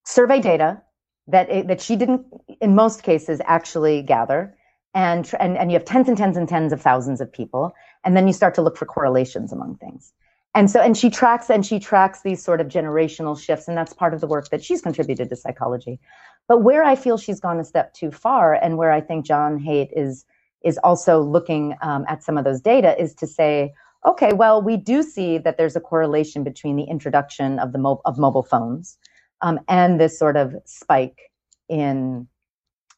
[0.04, 0.80] Survey data
[1.28, 2.24] that, it, that she didn't,
[2.62, 4.56] in most cases, actually gather.
[4.96, 7.72] And, and, and you have tens and tens and tens of thousands of people.
[8.02, 10.12] And then you start to look for correlations among things
[10.56, 13.92] and so and she tracks and she tracks these sort of generational shifts and that's
[13.92, 16.00] part of the work that she's contributed to psychology
[16.48, 19.60] but where i feel she's gone a step too far and where i think john
[19.60, 20.24] haidt is
[20.64, 23.72] is also looking um, at some of those data is to say
[24.06, 28.00] okay well we do see that there's a correlation between the introduction of the mo-
[28.04, 28.98] of mobile phones
[29.42, 31.30] um, and this sort of spike
[31.68, 32.26] in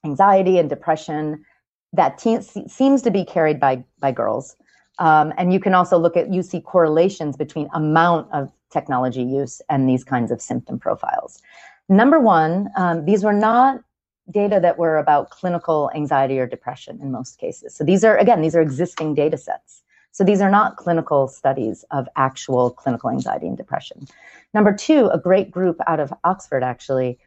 [0.05, 1.45] anxiety and depression
[1.93, 4.57] that te- seems to be carried by by girls
[4.99, 9.63] um, and you can also look at, you see correlations between amount of technology use
[9.69, 11.41] and these kinds of symptom profiles.
[11.89, 13.83] Number one, um, these were not
[14.31, 17.75] data that were about clinical anxiety or depression in most cases.
[17.75, 19.83] So these are, again, these are existing data sets.
[20.13, 24.07] So these are not clinical studies of actual clinical anxiety and depression.
[24.53, 27.19] Number two, a great group out of Oxford actually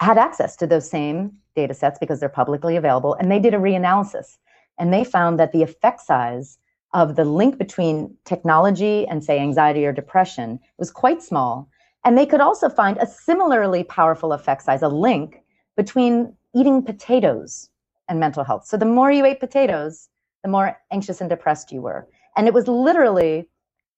[0.00, 3.58] had access to those same data sets because they're publicly available, and they did a
[3.58, 4.36] reanalysis.
[4.78, 6.58] And they found that the effect size
[6.92, 11.68] of the link between technology and, say, anxiety or depression was quite small.
[12.04, 15.42] And they could also find a similarly powerful effect size, a link
[15.76, 17.68] between eating potatoes
[18.08, 18.66] and mental health.
[18.66, 20.08] So the more you ate potatoes,
[20.42, 22.06] the more anxious and depressed you were.
[22.36, 23.48] And it was literally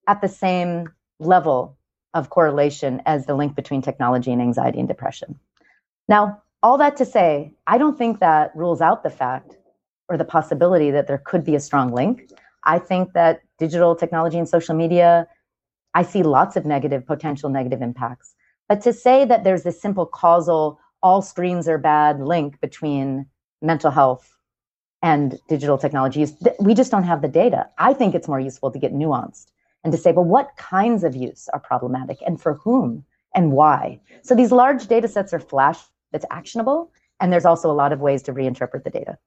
[0.07, 0.89] at the same
[1.19, 1.77] level
[2.15, 5.39] of correlation as the link between technology and anxiety and depression.
[6.09, 9.59] Now, all that to say, I don't think that rules out the fact
[10.09, 12.31] or the possibility that there could be a strong link.
[12.65, 15.29] I think that digital technology and social media,
[15.95, 18.35] I see lots of negative, potential negative impacts.
[18.69, 23.27] But to say that there's this simple causal, all screens are bad link between
[23.63, 24.35] mental health
[25.03, 27.69] and digital technologies, we just don't have the data.
[27.79, 29.53] I think it's more useful to get nuanced
[29.85, 33.05] and to say, well, what kinds of use are problematic and for whom
[33.35, 34.01] and why?
[34.23, 35.79] So these large data sets are flash
[36.13, 39.19] that's actionable, and there's also a lot of ways to reinterpret the data.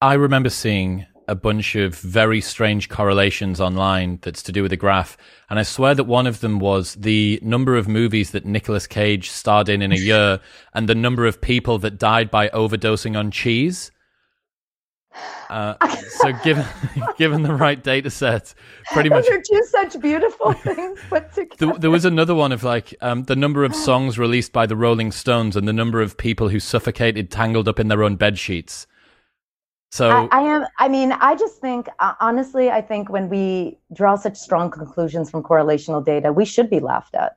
[0.00, 4.76] I remember seeing a bunch of very strange correlations online that's to do with the
[4.76, 5.16] graph.
[5.50, 9.30] And I swear that one of them was the number of movies that Nicolas Cage
[9.30, 10.40] starred in in a year
[10.74, 13.90] and the number of people that died by overdosing on cheese.
[15.48, 15.74] Uh,
[16.08, 16.66] so given
[17.18, 18.54] given the right data set,
[18.92, 19.38] pretty Those much.
[19.38, 21.56] are two such beautiful things put together.
[21.58, 24.76] There, there was another one of like um, the number of songs released by the
[24.76, 28.38] Rolling Stones and the number of people who suffocated tangled up in their own bed
[28.38, 28.86] sheets.
[29.92, 30.66] So I, I am.
[30.78, 35.30] I mean, I just think, uh, honestly, I think when we draw such strong conclusions
[35.30, 37.36] from correlational data, we should be laughed at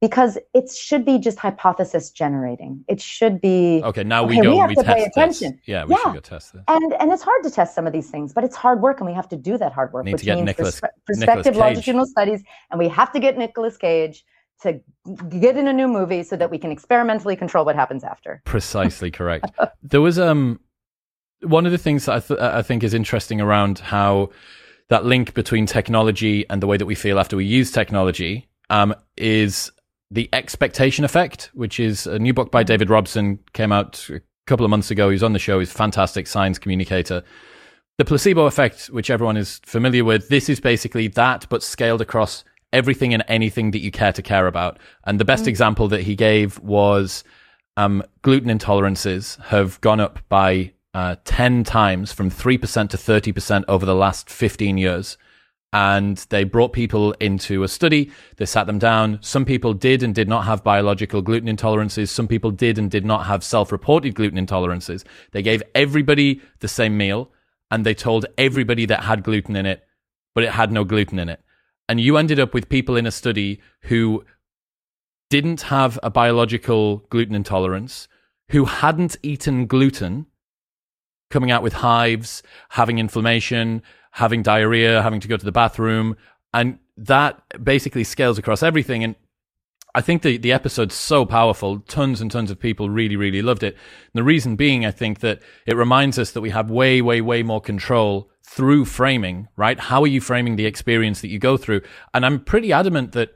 [0.00, 2.84] because it should be just hypothesis generating.
[2.88, 4.04] It should be okay.
[4.04, 5.08] Now we okay, go we have we to test pay this.
[5.16, 5.60] attention.
[5.64, 6.02] Yeah, we Yeah.
[6.04, 6.62] should go test this.
[6.68, 9.06] and and it's hard to test some of these things, but it's hard work, and
[9.08, 11.60] we have to do that hard work, Need which means perspe- Nicolas prospective Cage.
[11.60, 14.24] longitudinal studies, and we have to get Nicolas Cage
[14.62, 14.80] to
[15.28, 18.40] get in a new movie so that we can experimentally control what happens after.
[18.44, 19.46] Precisely correct.
[19.82, 20.60] there was um
[21.42, 24.30] one of the things that I, th- I think is interesting around how
[24.88, 28.94] that link between technology and the way that we feel after we use technology um,
[29.16, 29.70] is
[30.10, 34.64] the expectation effect, which is a new book by David Robson, came out a couple
[34.64, 35.10] of months ago.
[35.10, 35.58] He's on the show.
[35.58, 37.22] He's a fantastic science communicator.
[37.98, 42.44] The placebo effect, which everyone is familiar with, this is basically that, but scaled across
[42.72, 44.78] everything and anything that you care to care about.
[45.04, 47.24] And the best example that he gave was
[47.76, 53.86] um, gluten intolerances have gone up by uh, 10 times from 3% to 30% over
[53.86, 55.16] the last 15 years.
[55.72, 58.10] And they brought people into a study.
[58.36, 59.18] They sat them down.
[59.20, 62.08] Some people did and did not have biological gluten intolerances.
[62.08, 65.04] Some people did and did not have self reported gluten intolerances.
[65.32, 67.30] They gave everybody the same meal
[67.70, 69.84] and they told everybody that had gluten in it,
[70.34, 71.42] but it had no gluten in it.
[71.88, 74.24] And you ended up with people in a study who
[75.30, 78.08] didn't have a biological gluten intolerance,
[78.50, 80.26] who hadn't eaten gluten,
[81.30, 83.82] coming out with hives, having inflammation,
[84.16, 86.16] having diarrhea, having to go to the bathroom.
[86.54, 89.04] And that basically scales across everything.
[89.04, 89.14] And
[89.94, 91.80] I think the, the episode's so powerful.
[91.80, 93.74] Tons and tons of people really, really loved it.
[93.74, 97.20] And the reason being, I think that it reminds us that we have way, way,
[97.20, 99.78] way more control through framing, right?
[99.78, 101.82] How are you framing the experience that you go through?
[102.14, 103.34] And I'm pretty adamant that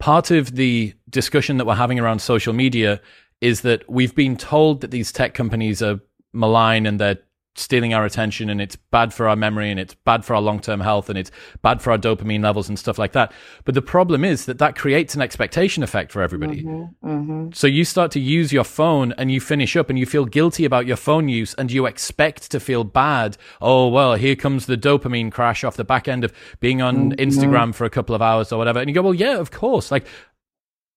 [0.00, 3.00] part of the discussion that we're having around social media
[3.40, 6.00] is that we've been told that these tech companies are
[6.32, 7.18] malign and they're
[7.56, 10.80] stealing our attention and it's bad for our memory and it's bad for our long-term
[10.80, 11.30] health and it's
[11.62, 13.32] bad for our dopamine levels and stuff like that.
[13.64, 16.62] But the problem is that that creates an expectation effect for everybody.
[16.62, 17.52] Mm-hmm, mm-hmm.
[17.52, 20.64] So you start to use your phone and you finish up and you feel guilty
[20.64, 23.36] about your phone use and you expect to feel bad.
[23.60, 27.20] Oh, well, here comes the dopamine crash off the back end of being on mm-hmm.
[27.20, 28.80] Instagram for a couple of hours or whatever.
[28.80, 29.90] And you go, well, yeah, of course.
[29.90, 30.06] Like,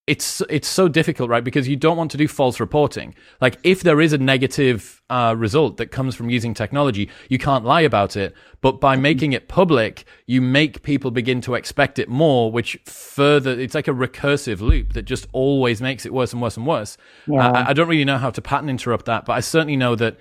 [0.08, 1.44] it's it's so difficult, right?
[1.44, 3.14] Because you don't want to do false reporting.
[3.42, 7.66] Like if there is a negative uh, result that comes from using technology, you can't
[7.66, 8.34] lie about it.
[8.62, 13.52] But by making it public, you make people begin to expect it more, which further
[13.60, 16.98] it's like a recursive loop that just always makes it worse and worse and worse.
[17.28, 17.52] Yeah.
[17.52, 20.18] I, I don't really know how to pattern interrupt that, but I certainly know that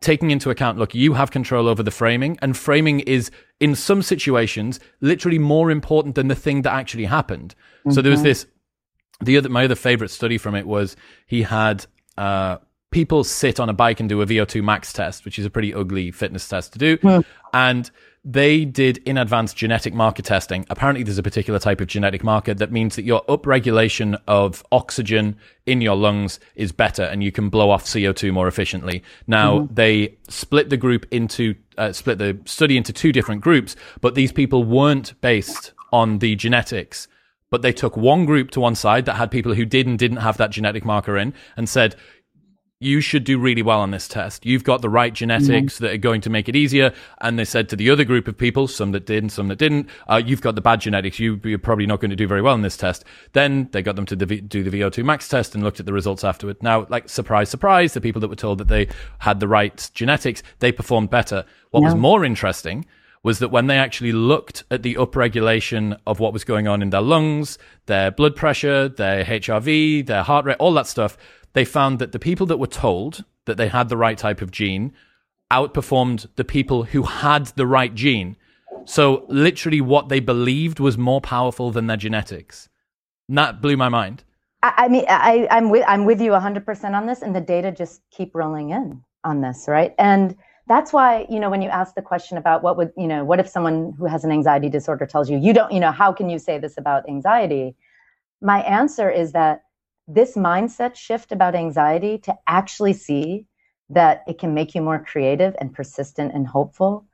[0.00, 4.02] taking into account, look, you have control over the framing, and framing is, in some
[4.02, 7.56] situations, literally more important than the thing that actually happened.
[7.90, 8.46] So there was this.
[9.20, 10.96] The other, my other favorite study from it was
[11.26, 11.86] he had
[12.18, 12.58] uh,
[12.90, 15.74] people sit on a bike and do a VO2 max test, which is a pretty
[15.74, 16.98] ugly fitness test to do,
[17.52, 17.90] and
[18.28, 20.66] they did in advance genetic marker testing.
[20.68, 25.36] Apparently, there's a particular type of genetic marker that means that your upregulation of oxygen
[25.64, 29.04] in your lungs is better and you can blow off CO2 more efficiently.
[29.28, 34.16] Now, they split the group into, uh, split the study into two different groups, but
[34.16, 37.06] these people weren't based on the genetics.
[37.50, 40.18] But they took one group to one side that had people who did and didn't
[40.18, 41.94] have that genetic marker in and said,
[42.78, 44.44] you should do really well on this test.
[44.44, 46.92] You've got the right genetics that are going to make it easier.
[47.22, 49.56] And they said to the other group of people, some that did and some that
[49.56, 51.18] didn't, uh, you've got the bad genetics.
[51.18, 53.04] You, you're probably not going to do very well in this test.
[53.32, 55.86] Then they got them to the, V- do the VO2 max test and looked at
[55.86, 56.62] the results afterward.
[56.62, 58.88] Now, like, surprise, surprise, the people that were told that they
[59.20, 61.46] had the right genetics, they performed better.
[61.70, 62.84] What was more interesting
[63.26, 66.90] was that when they actually looked at the upregulation of what was going on in
[66.90, 71.18] their lungs, their blood pressure, their HRV, their heart rate, all that stuff,
[71.52, 74.52] they found that the people that were told that they had the right type of
[74.52, 74.92] gene
[75.52, 78.36] outperformed the people who had the right gene.
[78.84, 82.68] So literally what they believed was more powerful than their genetics.
[83.28, 84.22] And that blew my mind.
[84.62, 88.02] I, mean, I, I'm with I'm with you 100% on this, and the data just
[88.12, 89.96] keep rolling in on this, right?
[89.98, 90.36] And
[90.66, 93.40] that's why you know when you ask the question about what would you know what
[93.40, 96.28] if someone who has an anxiety disorder tells you you don't you know how can
[96.28, 97.76] you say this about anxiety?
[98.40, 99.62] My answer is that
[100.08, 103.46] this mindset shift about anxiety to actually see
[103.90, 107.06] that it can make you more creative and persistent and hopeful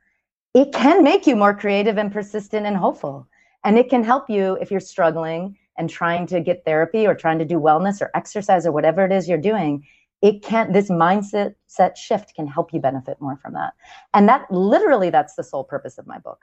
[0.53, 3.27] it can make you more creative and persistent and hopeful.
[3.63, 7.39] And it can help you if you're struggling and trying to get therapy or trying
[7.39, 9.87] to do wellness or exercise or whatever it is you're doing
[10.23, 13.73] it can't this mindset set shift can help you benefit more from that.
[14.15, 16.39] And that literally that's the sole purpose of my book.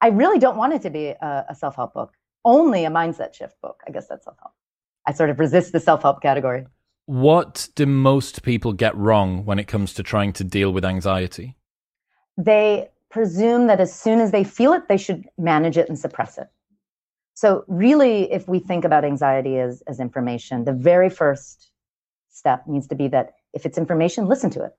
[0.00, 2.14] I really don't want it to be a, a self-help book
[2.44, 3.82] only a mindset shift book.
[3.86, 4.52] I guess that's self-help.
[5.06, 6.66] I sort of resist the self-help category.
[7.06, 11.56] What do most people get wrong when it comes to trying to deal with anxiety?
[12.36, 16.38] They presume that as soon as they feel it they should manage it and suppress
[16.38, 16.48] it.
[17.34, 21.70] So really if we think about anxiety as, as information the very first
[22.34, 24.72] step needs to be that if it's information, listen to it.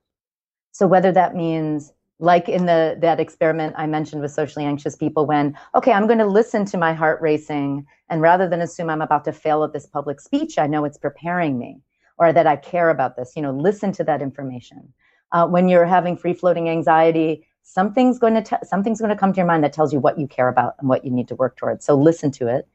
[0.72, 5.26] So whether that means like in the that experiment I mentioned with socially anxious people
[5.26, 9.02] when okay I'm going to listen to my heart racing and rather than assume I'm
[9.02, 11.80] about to fail at this public speech I know it's preparing me
[12.18, 14.94] or that I care about this you know listen to that information
[15.32, 19.34] uh, when you're having free floating anxiety something's going to t- something's going to come
[19.34, 21.34] to your mind that tells you what you care about and what you need to
[21.34, 22.66] work towards so listen to it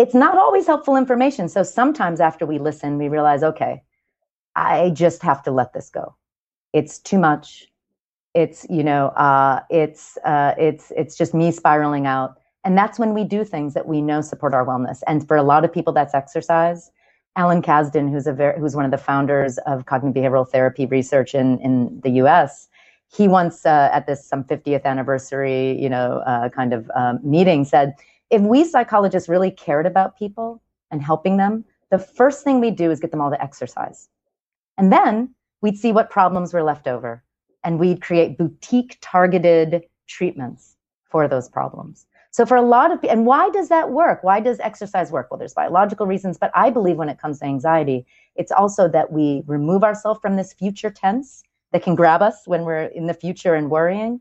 [0.00, 1.46] it's not always helpful information.
[1.50, 3.82] So sometimes after we listen, we realize, okay,
[4.56, 6.16] I just have to let this go.
[6.72, 7.66] It's too much.
[8.32, 13.12] It's you know, uh, it's uh, it's it's just me spiraling out, and that's when
[13.12, 15.02] we do things that we know support our wellness.
[15.06, 16.90] And for a lot of people, that's exercise.
[17.36, 21.34] Alan Kazdin, who's a very, who's one of the founders of cognitive behavioral therapy research
[21.34, 22.68] in in the U.S.,
[23.08, 27.64] he once uh, at this some 50th anniversary, you know, uh, kind of um, meeting
[27.64, 27.94] said
[28.30, 32.90] if we psychologists really cared about people and helping them, the first thing we'd do
[32.90, 34.08] is get them all to exercise.
[34.78, 37.22] And then we'd see what problems were left over
[37.64, 42.06] and we'd create boutique targeted treatments for those problems.
[42.32, 44.22] So for a lot of people, and why does that work?
[44.22, 45.30] Why does exercise work?
[45.30, 48.06] Well, there's biological reasons, but I believe when it comes to anxiety,
[48.36, 52.62] it's also that we remove ourselves from this future tense that can grab us when
[52.62, 54.20] we're in the future and worrying,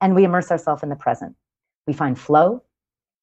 [0.00, 1.36] and we immerse ourselves in the present.
[1.86, 2.62] We find flow,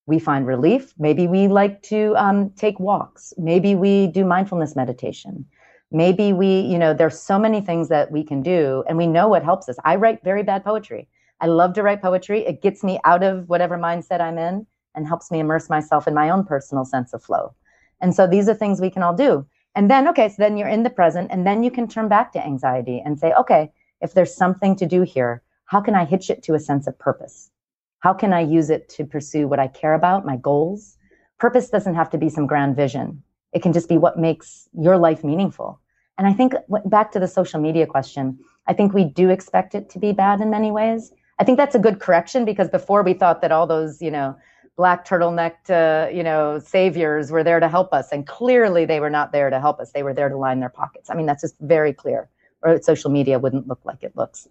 [0.08, 0.94] we find relief.
[0.98, 3.34] Maybe we like to um, take walks.
[3.38, 5.46] Maybe we do mindfulness meditation.
[5.92, 9.28] Maybe we, you know, there's so many things that we can do, and we know
[9.28, 9.76] what helps us.
[9.86, 11.08] I write very bad poetry.
[11.40, 12.46] I love to write poetry.
[12.46, 16.14] It gets me out of whatever mindset I'm in and helps me immerse myself in
[16.14, 17.54] my own personal sense of flow.
[18.02, 19.46] And so these are things we can all do.
[19.76, 22.32] And then, okay, so then you're in the present, and then you can turn back
[22.34, 26.30] to anxiety and say, okay, if there's something to do here, how can I hitch
[26.30, 27.52] it to a sense of purpose?
[28.00, 30.98] How can I use it to pursue what I care about, my goals?
[31.40, 33.24] Purpose doesn't have to be some grand vision.
[33.54, 35.80] It can just be what makes your life meaningful.
[36.18, 36.54] And I think
[36.86, 40.42] back to the social media question, I think we do expect it to be bad
[40.42, 41.12] in many ways.
[41.40, 44.36] I think that's a good correction because before we thought that all those, you know,
[44.76, 49.10] black turtlenecked, uh, you know, saviors were there to help us, and clearly they were
[49.10, 49.92] not there to help us.
[49.92, 51.10] They were there to line their pockets.
[51.10, 52.30] I mean, that's just very clear.
[52.62, 54.48] Or social media wouldn't look like it looks.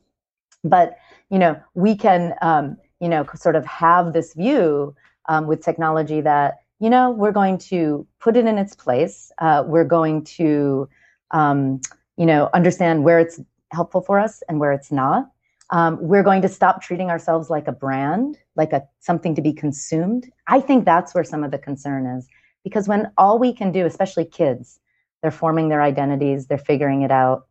[0.62, 0.97] But
[1.30, 4.94] you know, we can um, you know, sort of have this view
[5.28, 9.32] um, with technology that, you know, we're going to put it in its place.
[9.38, 10.88] Uh, we're going to,
[11.30, 11.80] um,
[12.16, 13.40] you know, understand where it's
[13.72, 15.30] helpful for us and where it's not.
[15.70, 19.53] Um, we're going to stop treating ourselves like a brand, like a something to be
[19.53, 20.30] consumed.
[20.47, 22.28] I think that's where some of the concern is,
[22.62, 24.78] because when all we can do, especially kids,
[25.22, 27.45] they're forming their identities, they're figuring it out.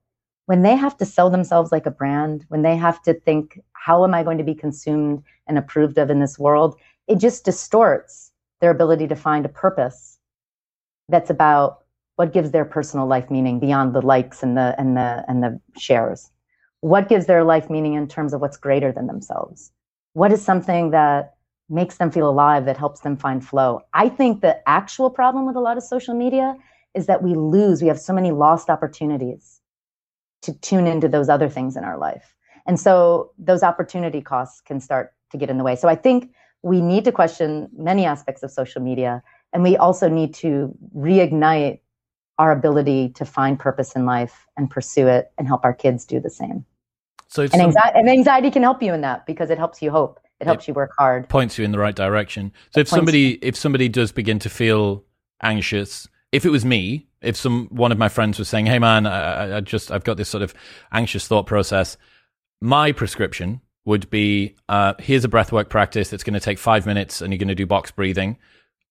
[0.45, 4.03] When they have to sell themselves like a brand, when they have to think how
[4.03, 6.75] am I going to be consumed and approved of in this world?
[7.07, 8.31] It just distorts
[8.61, 10.17] their ability to find a purpose
[11.09, 11.79] that's about
[12.15, 15.59] what gives their personal life meaning beyond the likes and the and the and the
[15.77, 16.31] shares.
[16.81, 19.71] What gives their life meaning in terms of what's greater than themselves?
[20.13, 21.35] What is something that
[21.69, 23.81] makes them feel alive that helps them find flow?
[23.93, 26.55] I think the actual problem with a lot of social media
[26.93, 29.54] is that we lose, we have so many lost opportunities
[30.45, 32.35] to tune into those other things in our life.
[32.65, 35.75] And so those opportunity costs can start to get in the way.
[35.75, 36.31] So I think
[36.63, 39.21] we need to question many aspects of social media.
[39.53, 41.79] And we also need to reignite
[42.37, 46.19] our ability to find purpose in life and pursue it and help our kids do
[46.19, 46.65] the same.
[47.27, 50.19] So and, anxiety, and anxiety can help you in that because it helps you hope.
[50.39, 51.29] it helps it you work hard.
[51.29, 52.51] Points you in the right direction.
[52.71, 53.37] So if somebody you.
[53.41, 55.03] if somebody does begin to feel
[55.41, 59.05] anxious, if it was me, if some one of my friends was saying, "Hey man,
[59.05, 60.53] I, I just I've got this sort of
[60.91, 61.97] anxious thought process,"
[62.61, 67.21] my prescription would be uh, here's a breathwork practice that's going to take five minutes
[67.21, 68.37] and you're going to do box breathing.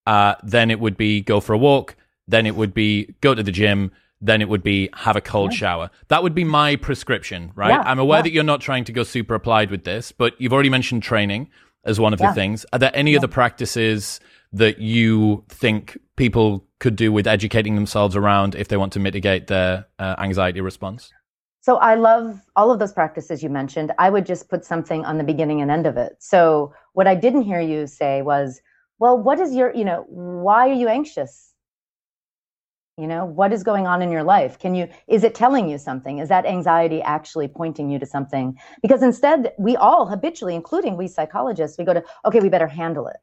[0.07, 1.97] Uh, then it would be go for a walk.
[2.28, 3.91] Then it would be go to the gym.
[4.20, 5.59] Then it would be have a cold yeah.
[5.59, 5.91] shower.
[6.09, 7.70] That would be my prescription, right?
[7.70, 8.22] Yeah, I'm aware yeah.
[8.22, 11.51] that you're not trying to go super applied with this, but you've already mentioned training
[11.85, 12.64] as one of the things.
[12.72, 14.20] Are there any other practices
[14.53, 19.46] that you think people could do with educating themselves around if they want to mitigate
[19.46, 21.12] their uh, anxiety response?
[21.60, 23.90] So I love all of those practices you mentioned.
[23.98, 26.16] I would just put something on the beginning and end of it.
[26.18, 28.60] So what I didn't hear you say was,
[28.98, 31.54] well, what is your, you know, why are you anxious?
[32.98, 34.58] You know, what is going on in your life?
[34.58, 36.18] Can you, is it telling you something?
[36.18, 38.56] Is that anxiety actually pointing you to something?
[38.82, 43.08] Because instead, we all habitually, including we psychologists, we go to, okay, we better handle
[43.08, 43.16] it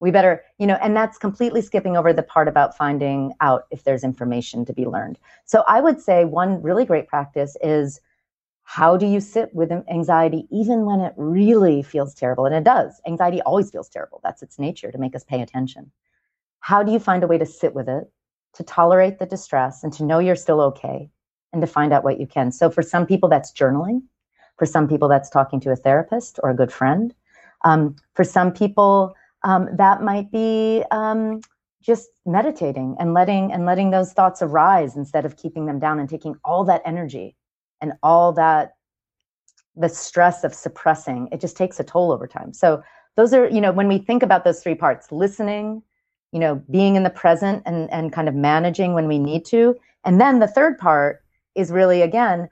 [0.00, 3.84] we better you know and that's completely skipping over the part about finding out if
[3.84, 5.18] there's information to be learned.
[5.44, 8.00] So i would say one really great practice is
[8.70, 12.44] how do you sit with anxiety even when it really feels terrible?
[12.44, 13.00] And it does.
[13.06, 14.20] Anxiety always feels terrible.
[14.22, 15.90] That's its nature to make us pay attention.
[16.60, 18.12] How do you find a way to sit with it
[18.52, 21.08] to tolerate the distress and to know you're still okay
[21.54, 22.52] and to find out what you can?
[22.52, 24.02] So for some people that's journaling.
[24.58, 27.14] For some people that's talking to a therapist or a good friend.
[27.64, 29.14] Um, for some people
[29.44, 31.40] um, that might be um,
[31.80, 36.08] just meditating and letting and letting those thoughts arise instead of keeping them down and
[36.08, 37.36] taking all that energy
[37.80, 38.72] and all that
[39.76, 41.28] the stress of suppressing.
[41.30, 42.52] It just takes a toll over time.
[42.52, 42.82] So
[43.16, 45.82] those are you know when we think about those three parts listening
[46.32, 49.76] you know being in the present and and kind of managing when we need to.
[50.04, 51.22] And then the third part
[51.54, 52.48] is really again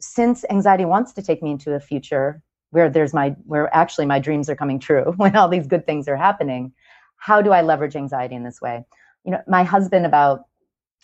[0.00, 4.18] since anxiety wants to take me into a future where there's my where actually my
[4.18, 6.72] dreams are coming true when all these good things are happening.
[7.16, 8.84] How do i leverage anxiety in this way?
[9.24, 10.44] You know my husband about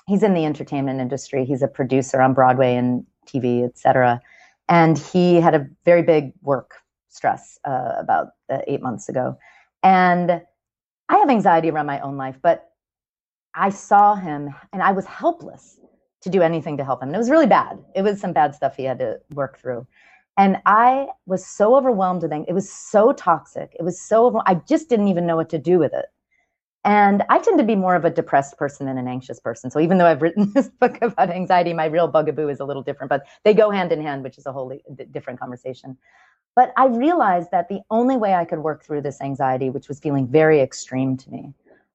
[0.07, 1.45] he's in the entertainment industry.
[1.45, 4.21] He's a producer on broadway and tv etc
[4.69, 6.75] and he had a very big work
[7.09, 9.37] stress uh, about uh, eight months ago.
[9.83, 10.43] And
[11.09, 12.71] i have anxiety around my own life but
[13.55, 15.79] i saw him and i was helpless
[16.27, 17.09] to do anything to help him.
[17.09, 17.79] And it was really bad.
[17.95, 19.87] It was some bad stuff he had to work through
[20.37, 22.45] and I was so overwhelmed with it.
[22.49, 23.75] It was so toxic.
[23.79, 26.07] It was so, I just didn't even know what to do with it.
[26.85, 29.71] And I tend to be more of a depressed person than an anxious person.
[29.71, 32.83] So even though I've written this book about anxiety, my real bugaboo is a little
[32.83, 35.97] different, but they go hand in hand, which is a wholly different conversation.
[36.55, 39.99] But I realized that the only way I could work through this anxiety, which was
[39.99, 41.53] feeling very extreme to me,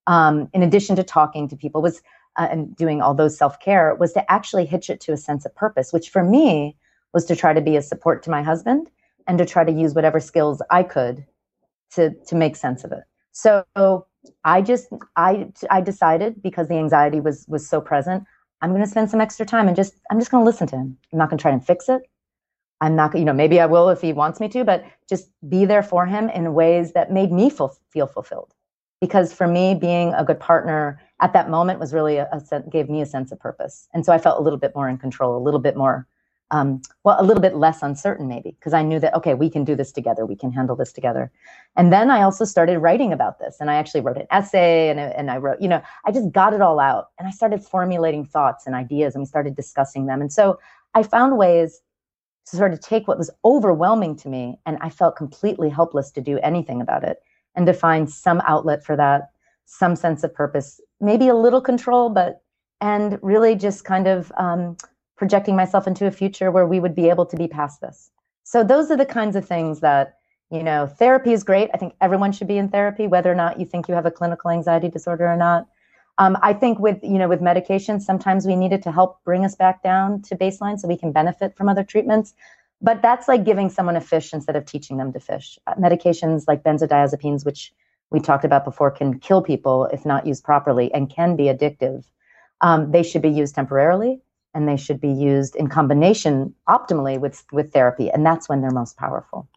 [0.08, 2.02] um, in addition to talking to people, was
[2.38, 5.46] uh, and doing all those self care, was to actually hitch it to a sense
[5.46, 6.76] of purpose, which for me
[7.14, 8.90] was to try to be a support to my husband
[9.28, 11.26] and to try to use whatever skills I could
[11.92, 13.04] to to make sense of it.
[13.32, 13.66] So
[14.44, 18.24] I just I I decided because the anxiety was was so present,
[18.62, 20.78] I'm going to spend some extra time and just I'm just going to listen to
[20.78, 20.98] him.
[21.12, 22.02] I'm not going to try and fix it.
[22.80, 25.66] I'm not you know maybe I will if he wants me to, but just be
[25.66, 28.54] there for him in ways that made me feel feel fulfilled.
[29.00, 32.88] Because for me, being a good partner at that moment was really a, a gave
[32.88, 35.36] me a sense of purpose, and so I felt a little bit more in control,
[35.36, 36.08] a little bit more
[36.52, 39.64] um, well, a little bit less uncertain maybe, because I knew that, okay, we can
[39.64, 40.26] do this together.
[40.26, 41.32] We can handle this together.
[41.78, 43.58] And then I also started writing about this.
[43.62, 46.54] And I actually wrote an essay and, and I wrote, you know, I just got
[46.54, 50.20] it all out and I started formulating thoughts and ideas and we started discussing them.
[50.20, 50.60] And so
[50.94, 51.82] I found ways
[52.48, 56.22] to sort of take what was overwhelming to me and I felt completely helpless to
[56.22, 57.22] do anything about it
[57.56, 59.30] and to find some outlet for that,
[59.66, 62.42] some sense of purpose, maybe a little control, but,
[62.82, 64.76] and really just kind of, um,
[65.22, 68.10] projecting myself into a future where we would be able to be past this.
[68.44, 70.16] So those are the kinds of things that,
[70.50, 71.70] you know, therapy is great.
[71.76, 74.10] I think everyone should be in therapy, whether or not you think you have a
[74.10, 75.68] clinical anxiety disorder or not.
[76.18, 79.46] Um, I think with you know with medication, sometimes we need it to help bring
[79.46, 82.34] us back down to baseline so we can benefit from other treatments.
[82.82, 85.60] But that's like giving someone a fish instead of teaching them to fish.
[85.68, 87.72] Uh, medications like benzodiazepines, which
[88.10, 92.06] we talked about before, can kill people if not used properly and can be addictive.
[92.62, 94.20] Um, they should be used temporarily
[94.54, 98.72] and they should be used in combination optimally with with therapy and that's when they're
[98.72, 99.48] most powerful.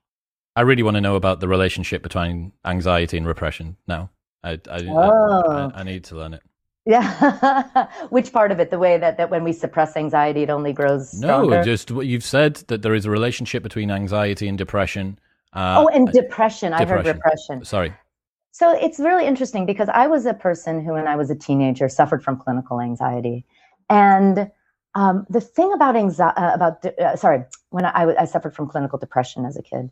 [0.56, 4.10] I really want to know about the relationship between anxiety and repression now.
[4.42, 5.70] I i, oh.
[5.74, 6.42] I, I need to learn it.
[6.86, 7.88] Yeah.
[8.10, 8.70] Which part of it?
[8.70, 11.56] The way that that when we suppress anxiety it only grows stronger?
[11.56, 15.18] no just what you've said that there is a relationship between anxiety and depression
[15.54, 16.70] uh, oh and depression.
[16.70, 16.72] depression.
[16.72, 17.64] I heard repression.
[17.64, 17.94] Sorry.
[18.50, 21.88] So it's really interesting because i was a person who when i was a teenager
[21.88, 23.44] suffered from clinical anxiety.
[23.90, 24.50] And
[24.94, 28.98] um, the thing about anxiety, uh, about uh, sorry, when I, I, suffered from clinical
[28.98, 29.90] depression as a kid,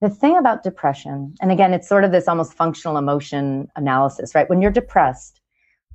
[0.00, 4.48] the thing about depression, and again, it's sort of this almost functional emotion analysis, right?
[4.48, 5.40] When you're depressed,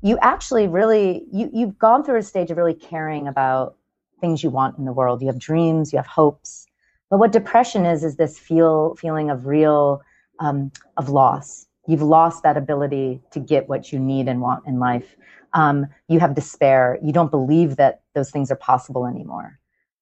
[0.01, 3.75] you actually really you you've gone through a stage of really caring about
[4.21, 5.21] things you want in the world.
[5.21, 6.67] You have dreams, you have hopes.
[7.09, 10.01] But what depression is is this feel feeling of real
[10.39, 11.65] um, of loss.
[11.87, 15.15] You've lost that ability to get what you need and want in life.
[15.53, 16.97] Um, you have despair.
[17.03, 19.59] You don't believe that those things are possible anymore.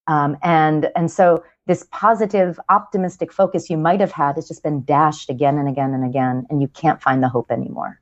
[0.07, 4.83] Um, and and so this positive, optimistic focus you might have had has just been
[4.83, 7.99] dashed again and again and again, and you can't find the hope anymore.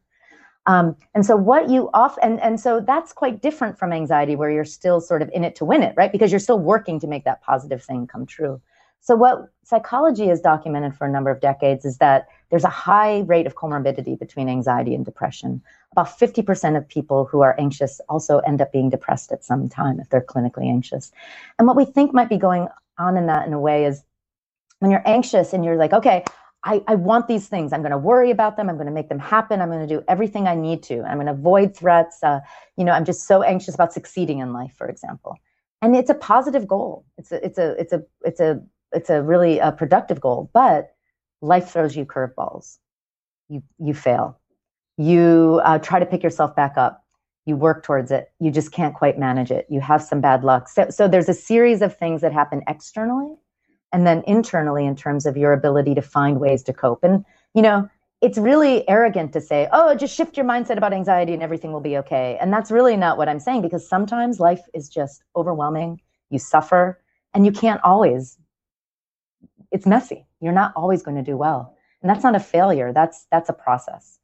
[0.66, 4.52] Um, and so what you off and and so that's quite different from anxiety, where
[4.52, 6.12] you're still sort of in it to win it, right?
[6.12, 8.62] Because you're still working to make that positive thing come true.
[9.02, 13.20] So what psychology has documented for a number of decades is that there's a high
[13.20, 15.62] rate of comorbidity between anxiety and depression.
[15.92, 20.00] About 50% of people who are anxious also end up being depressed at some time
[20.00, 21.12] if they're clinically anxious.
[21.58, 22.68] And what we think might be going
[22.98, 24.04] on in that in a way is
[24.80, 26.24] when you're anxious and you're like, okay,
[26.64, 27.72] I, I want these things.
[27.72, 28.70] I'm going to worry about them.
[28.70, 29.62] I'm going to make them happen.
[29.62, 31.04] I'm going to do everything I need to.
[31.04, 32.22] I'm going to avoid threats.
[32.22, 32.42] Uh,
[32.76, 35.38] you know, I'm just so anxious about succeeding in life, for example.
[35.82, 37.06] And it's a positive goal.
[37.18, 38.62] It's a, it's a, it's a, it's a,
[38.94, 40.50] it's a really a uh, productive goal.
[40.54, 40.92] But
[41.42, 42.78] life throws you curveballs.
[43.48, 44.40] You you fail.
[44.98, 47.04] You uh, try to pick yourself back up.
[47.46, 48.32] You work towards it.
[48.40, 49.66] You just can't quite manage it.
[49.70, 50.68] You have some bad luck.
[50.70, 53.36] So so there's a series of things that happen externally,
[53.92, 57.04] and then internally in terms of your ability to find ways to cope.
[57.04, 57.90] And you know
[58.22, 61.80] it's really arrogant to say, oh, just shift your mindset about anxiety and everything will
[61.80, 62.38] be okay.
[62.42, 66.02] And that's really not what I'm saying because sometimes life is just overwhelming.
[66.30, 67.00] You suffer
[67.34, 68.38] and you can't always
[69.72, 70.26] it's messy.
[70.42, 71.76] You're not always going to do well.
[72.02, 72.94] And that's not a failure.
[72.94, 74.20] That's that's a process.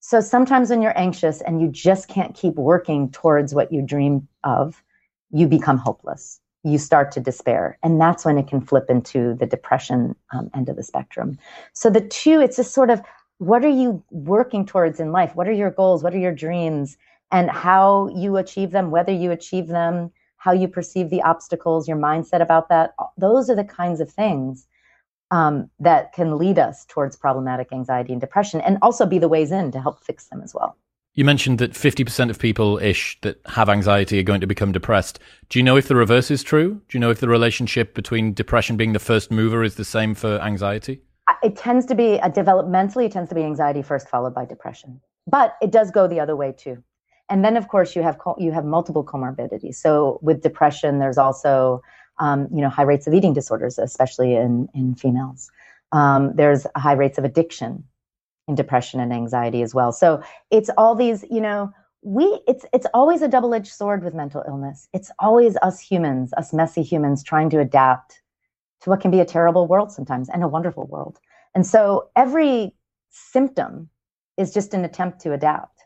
[0.00, 4.28] So sometimes when you're anxious and you just can't keep working towards what you dream
[4.42, 4.82] of,
[5.30, 6.40] you become hopeless.
[6.62, 7.78] You start to despair.
[7.82, 11.38] And that's when it can flip into the depression um, end of the spectrum.
[11.72, 13.00] So the two, it's just sort of
[13.38, 15.34] what are you working towards in life?
[15.34, 16.02] What are your goals?
[16.02, 16.98] What are your dreams?
[17.32, 21.96] And how you achieve them, whether you achieve them, how you perceive the obstacles, your
[21.96, 22.94] mindset about that.
[23.16, 24.66] Those are the kinds of things
[25.30, 29.50] um, that can lead us towards problematic anxiety and depression and also be the ways
[29.50, 30.76] in to help fix them as well.
[31.14, 35.20] You mentioned that 50% of people ish that have anxiety are going to become depressed.
[35.48, 36.80] Do you know if the reverse is true?
[36.88, 40.14] Do you know if the relationship between depression being the first mover is the same
[40.14, 41.02] for anxiety?
[41.42, 45.00] It tends to be, uh, developmentally, it tends to be anxiety first, followed by depression.
[45.28, 46.82] But it does go the other way too.
[47.30, 49.76] And then, of course, you have you have multiple comorbidities.
[49.76, 51.80] So with depression, there's also
[52.18, 55.50] um, you know, high rates of eating disorders, especially in, in females.
[55.92, 57.84] Um, there's high rates of addiction
[58.48, 59.92] in depression and anxiety as well.
[59.92, 61.72] So it's all these, you know,
[62.02, 64.88] we it's it's always a double-edged sword with mental illness.
[64.92, 68.20] It's always us humans, us messy humans trying to adapt
[68.82, 71.18] to what can be a terrible world sometimes and a wonderful world.
[71.54, 72.74] And so every
[73.10, 73.88] symptom
[74.36, 75.80] is just an attempt to adapt.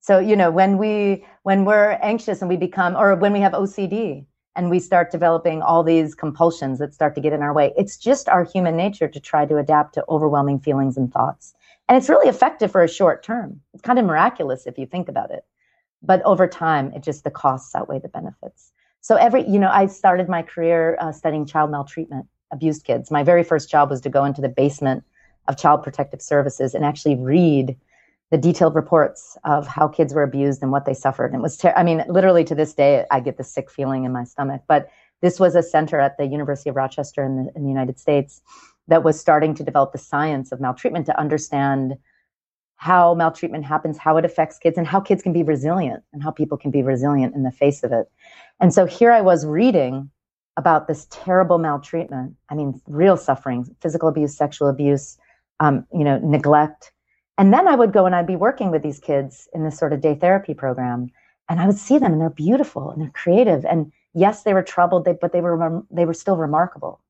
[0.00, 3.52] So, you know, when we when we're anxious and we become or when we have
[3.52, 4.26] OCD,
[4.56, 7.72] and we start developing all these compulsions that start to get in our way.
[7.76, 11.54] It's just our human nature to try to adapt to overwhelming feelings and thoughts.
[11.88, 13.60] And it's really effective for a short term.
[13.72, 15.44] It's kind of miraculous if you think about it.
[16.02, 18.72] But over time, it just the costs outweigh the benefits.
[19.00, 23.10] So every, you know, I started my career uh, studying child maltreatment, abused kids.
[23.10, 25.04] My very first job was to go into the basement
[25.46, 27.76] of child protective services and actually read
[28.30, 31.26] the detailed reports of how kids were abused and what they suffered.
[31.26, 34.04] And it was, ter- I mean, literally to this day, I get the sick feeling
[34.04, 34.62] in my stomach.
[34.66, 34.88] But
[35.20, 38.42] this was a center at the University of Rochester in the, in the United States
[38.88, 41.94] that was starting to develop the science of maltreatment to understand
[42.76, 46.30] how maltreatment happens, how it affects kids, and how kids can be resilient and how
[46.30, 48.10] people can be resilient in the face of it.
[48.60, 50.10] And so here I was reading
[50.56, 52.34] about this terrible maltreatment.
[52.50, 55.18] I mean, real suffering, physical abuse, sexual abuse,
[55.60, 56.92] um, you know, neglect,
[57.36, 59.92] and then I would go and I'd be working with these kids in this sort
[59.92, 61.10] of day therapy program,
[61.48, 63.64] and I would see them, and they're beautiful and they're creative.
[63.64, 67.00] And yes, they were troubled, but they were they were still remarkable.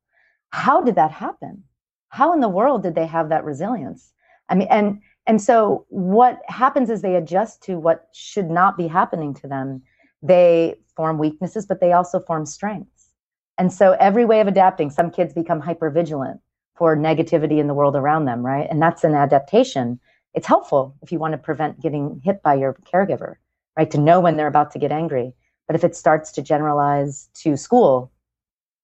[0.50, 1.64] How did that happen?
[2.08, 4.12] How in the world did they have that resilience?
[4.48, 8.86] I mean, and and so what happens is they adjust to what should not be
[8.86, 9.82] happening to them.
[10.22, 13.10] They form weaknesses, but they also form strengths.
[13.58, 16.40] And so every way of adapting, some kids become hyper vigilant
[16.76, 18.66] for negativity in the world around them, right?
[18.68, 20.00] And that's an adaptation
[20.34, 23.36] it's helpful if you want to prevent getting hit by your caregiver,
[23.76, 23.90] right?
[23.90, 25.34] To know when they're about to get angry.
[25.66, 28.12] But if it starts to generalize to school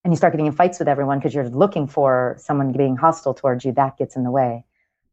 [0.04, 3.34] and you start getting in fights with everyone because you're looking for someone being hostile
[3.34, 4.64] towards you, that gets in the way.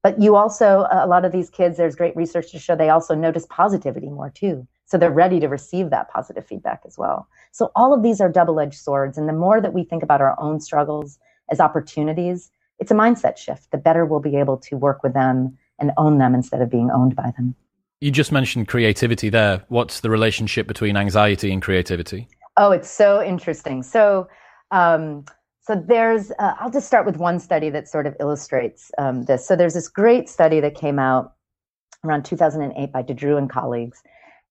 [0.03, 3.15] But you also, a lot of these kids, there's great research to show they also
[3.15, 4.65] notice positivity more too.
[4.85, 7.27] So they're ready to receive that positive feedback as well.
[7.51, 9.17] So all of these are double edged swords.
[9.17, 11.19] And the more that we think about our own struggles
[11.49, 13.71] as opportunities it's a mindset shift.
[13.71, 16.89] The better we'll be able to work with them and own them instead of being
[16.91, 17.55] owned by them.
[17.99, 19.63] You just mentioned creativity there.
[19.69, 22.27] What's the relationship between anxiety and creativity?
[22.55, 23.83] Oh, it's so interesting.
[23.83, 24.27] So,
[24.71, 25.25] um,
[25.61, 29.47] so there's, uh, I'll just start with one study that sort of illustrates um, this.
[29.47, 31.33] So there's this great study that came out
[32.05, 34.01] around 2008 by De Dreu and colleagues,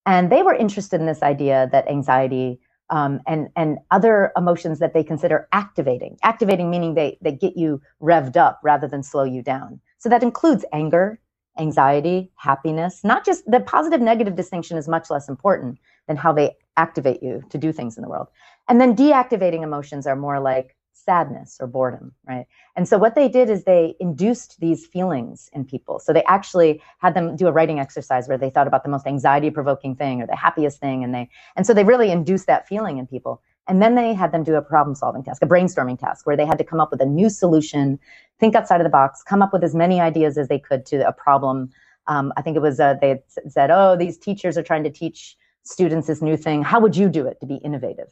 [0.05, 4.95] and they were interested in this idea that anxiety um, and and other emotions that
[4.95, 9.43] they consider activating, activating meaning they they get you revved up rather than slow you
[9.43, 9.81] down.
[10.07, 11.19] So that includes anger,
[11.59, 13.01] anxiety, happiness.
[13.03, 17.43] Not just the positive negative distinction is much less important than how they activate you
[17.51, 18.29] to do things in the world.
[18.69, 22.47] And then deactivating emotions are more like sadness or boredom, right?
[22.77, 25.99] And so what they did is they induced these feelings in people.
[25.99, 29.09] So they actually had them do a writing exercise where they thought about the most
[29.09, 32.69] anxiety provoking thing or the happiest thing and they and so they really induced that
[32.69, 33.43] feeling in people.
[33.69, 36.47] And then they had them do a problem solving task, a brainstorming task where they
[36.47, 37.99] had to come up with a new solution,
[38.39, 41.07] think outside of the box, come up with as many ideas as they could to
[41.07, 41.71] a problem.
[42.07, 45.37] Um, I think it was uh, they said, "Oh, these teachers are trying to teach
[45.65, 46.63] students this new thing.
[46.63, 48.09] How would you do it to be innovative?"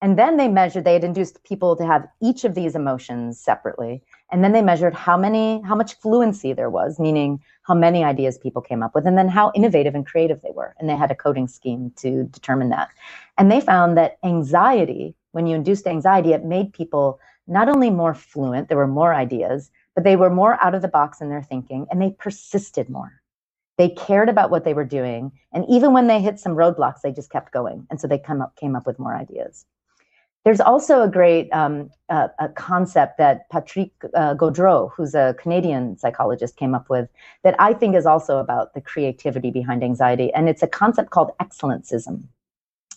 [0.00, 4.02] And then they measured, they had induced people to have each of these emotions separately.
[4.30, 8.38] And then they measured how many, how much fluency there was, meaning how many ideas
[8.38, 10.74] people came up with, and then how innovative and creative they were.
[10.78, 12.90] And they had a coding scheme to determine that.
[13.38, 18.14] And they found that anxiety, when you induced anxiety, it made people not only more
[18.14, 21.42] fluent, there were more ideas, but they were more out of the box in their
[21.42, 23.22] thinking and they persisted more.
[23.78, 25.32] They cared about what they were doing.
[25.52, 27.86] And even when they hit some roadblocks, they just kept going.
[27.90, 29.64] And so they come up, came up with more ideas.
[30.44, 35.98] There's also a great um, uh, a concept that Patrick uh, Gaudreau, who's a Canadian
[35.98, 37.08] psychologist, came up with
[37.44, 40.32] that I think is also about the creativity behind anxiety.
[40.32, 42.28] And it's a concept called excellencism.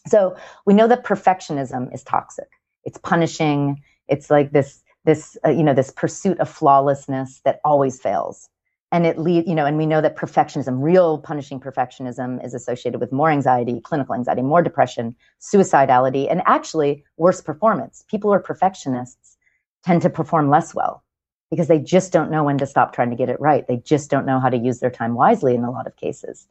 [0.08, 2.50] So we know that perfectionism is toxic.
[2.84, 3.82] It's punishing.
[4.08, 8.50] It's like this this uh, you know this pursuit of flawlessness that always fails.
[8.92, 13.00] And it lead you know and we know that perfectionism real punishing perfectionism is associated
[13.00, 18.04] with more anxiety clinical anxiety more depression suicidality and actually worse performance.
[18.10, 19.38] People who are perfectionists
[19.84, 21.04] tend to perform less well
[21.50, 23.68] because they just don't know when to stop trying to get it right.
[23.68, 26.48] They just don't know how to use their time wisely in a lot of cases.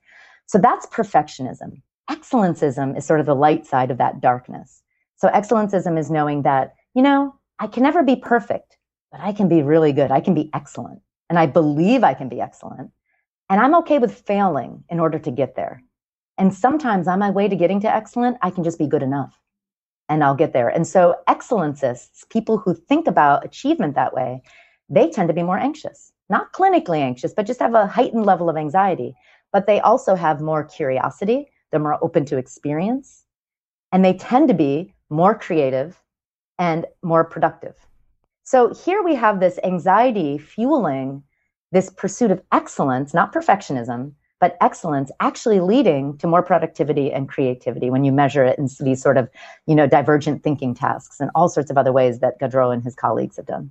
[0.47, 4.83] So that's perfectionism excellencism is sort of the light side of that darkness
[5.17, 8.77] so excellencism is knowing that you know i can never be perfect
[9.13, 11.01] but i can be really good i can be excellent
[11.31, 12.91] and I believe I can be excellent.
[13.49, 15.83] And I'm okay with failing in order to get there.
[16.37, 19.39] And sometimes on my way to getting to excellent, I can just be good enough
[20.09, 20.69] and I'll get there.
[20.69, 24.43] And so, excellencists, people who think about achievement that way,
[24.89, 28.51] they tend to be more anxious, not clinically anxious, but just have a heightened level
[28.51, 29.15] of anxiety.
[29.53, 33.25] But they also have more curiosity, they're more open to experience,
[33.93, 36.01] and they tend to be more creative
[36.59, 37.75] and more productive.
[38.45, 41.23] So here we have this anxiety fueling
[41.73, 47.91] this pursuit of excellence, not perfectionism, but excellence actually leading to more productivity and creativity
[47.91, 49.29] when you measure it in these sort of,
[49.67, 52.95] you know, divergent thinking tasks and all sorts of other ways that Gaudreau and his
[52.95, 53.71] colleagues have done.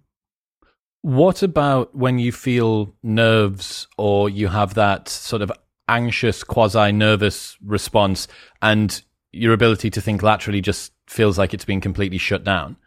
[1.02, 5.52] What about when you feel nerves or you have that sort of
[5.90, 8.28] anxious, quasi nervous response
[8.62, 9.02] and
[9.32, 12.78] your ability to think laterally just feels like it's been completely shut down?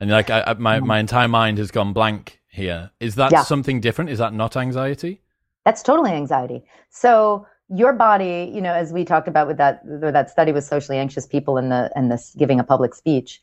[0.00, 2.90] and like I, I, my my entire mind has gone blank here.
[2.98, 3.42] Is that yeah.
[3.42, 4.10] something different?
[4.10, 5.20] Is that not anxiety?
[5.64, 6.64] That's totally anxiety.
[6.88, 10.64] So your body, you know, as we talked about with that with that study with
[10.64, 13.40] socially anxious people and the and this giving a public speech,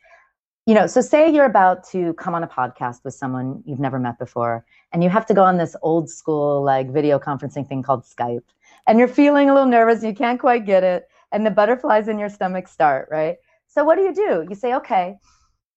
[0.65, 3.99] you know, so say you're about to come on a podcast with someone you've never
[3.99, 7.83] met before, and you have to go on this old school like video conferencing thing
[7.83, 8.43] called Skype,
[8.87, 12.07] and you're feeling a little nervous, and you can't quite get it, and the butterflies
[12.07, 13.37] in your stomach start, right?
[13.67, 14.45] So what do you do?
[14.49, 15.17] You say, okay,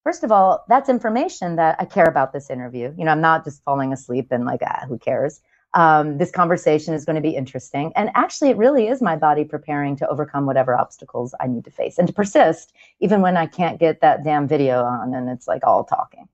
[0.04, 2.94] first of all, that's information that I care about this interview.
[2.96, 5.40] You know, I'm not just falling asleep and like, ah, who cares?
[5.74, 7.92] Um, this conversation is going to be interesting.
[7.94, 11.70] And actually, it really is my body preparing to overcome whatever obstacles I need to
[11.70, 15.46] face and to persist, even when I can't get that damn video on and it's
[15.46, 16.28] like all talking.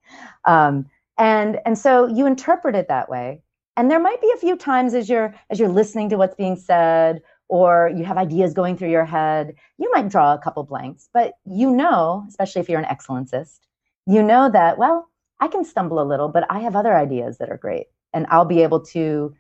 [0.45, 0.87] Um,
[1.19, 3.43] and and so you interpret it that way.
[3.77, 6.57] And there might be a few times as you're as you're listening to what's being
[6.57, 11.09] said or you have ideas going through your head, you might draw a couple blanks,
[11.13, 13.61] but you know, especially if you're an excellencist,
[14.07, 15.09] you know that, well,
[15.41, 17.87] I can stumble a little, but I have other ideas that are great.
[18.13, 19.35] And I'll be able to,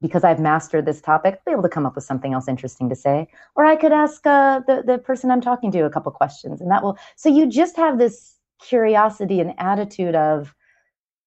[0.00, 2.88] because I've mastered this topic, I'll be able to come up with something else interesting
[2.88, 3.26] to say.
[3.56, 6.70] Or I could ask uh, the, the person I'm talking to a couple questions, and
[6.70, 6.96] that will.
[7.16, 10.54] So you just have this curiosity and attitude of,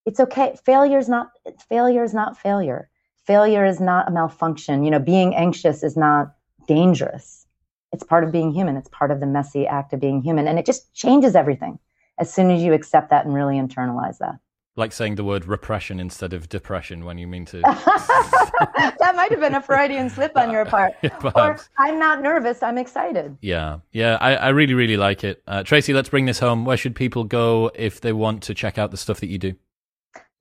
[0.06, 0.56] it's okay.
[0.66, 1.32] Failure is not
[1.70, 2.90] failure is not failure
[3.26, 4.84] failure is not a malfunction.
[4.84, 6.36] You know, being anxious is not
[6.68, 7.46] dangerous.
[7.92, 8.76] It's part of being human.
[8.76, 10.48] It's part of the messy act of being human.
[10.48, 11.80] And it just changes everything
[12.20, 14.36] as soon as you accept that and really internalize that.
[14.76, 17.62] like saying the word repression instead of depression when you mean to.
[17.62, 20.94] that might have been a Freudian slip on your part.
[21.36, 23.38] or I'm not nervous, I'm excited.
[23.42, 25.44] Yeah, yeah, I, I really, really like it.
[25.46, 26.66] Uh, Tracy, let's bring this home.
[26.66, 29.54] Where should people go if they want to check out the stuff that you do?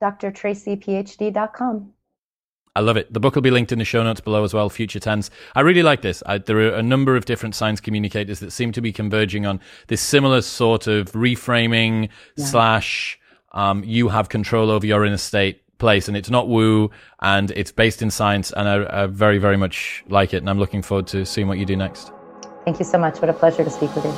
[0.03, 1.93] drtracyphd.com.
[2.75, 3.13] I love it.
[3.13, 5.31] The book will be linked in the show notes below as well, future tense.
[5.55, 6.23] I really like this.
[6.25, 9.61] I, there are a number of different science communicators that seem to be converging on
[9.89, 12.47] this similar sort of reframing yeah.
[12.47, 13.19] slash
[13.53, 17.73] um, you have control over your inner state place and it's not woo and it's
[17.73, 21.09] based in science and I, I, very very much like it and i'm looking forward
[21.09, 22.13] to seeing what you do next
[22.65, 24.13] thank you so much what a pleasure to speak with you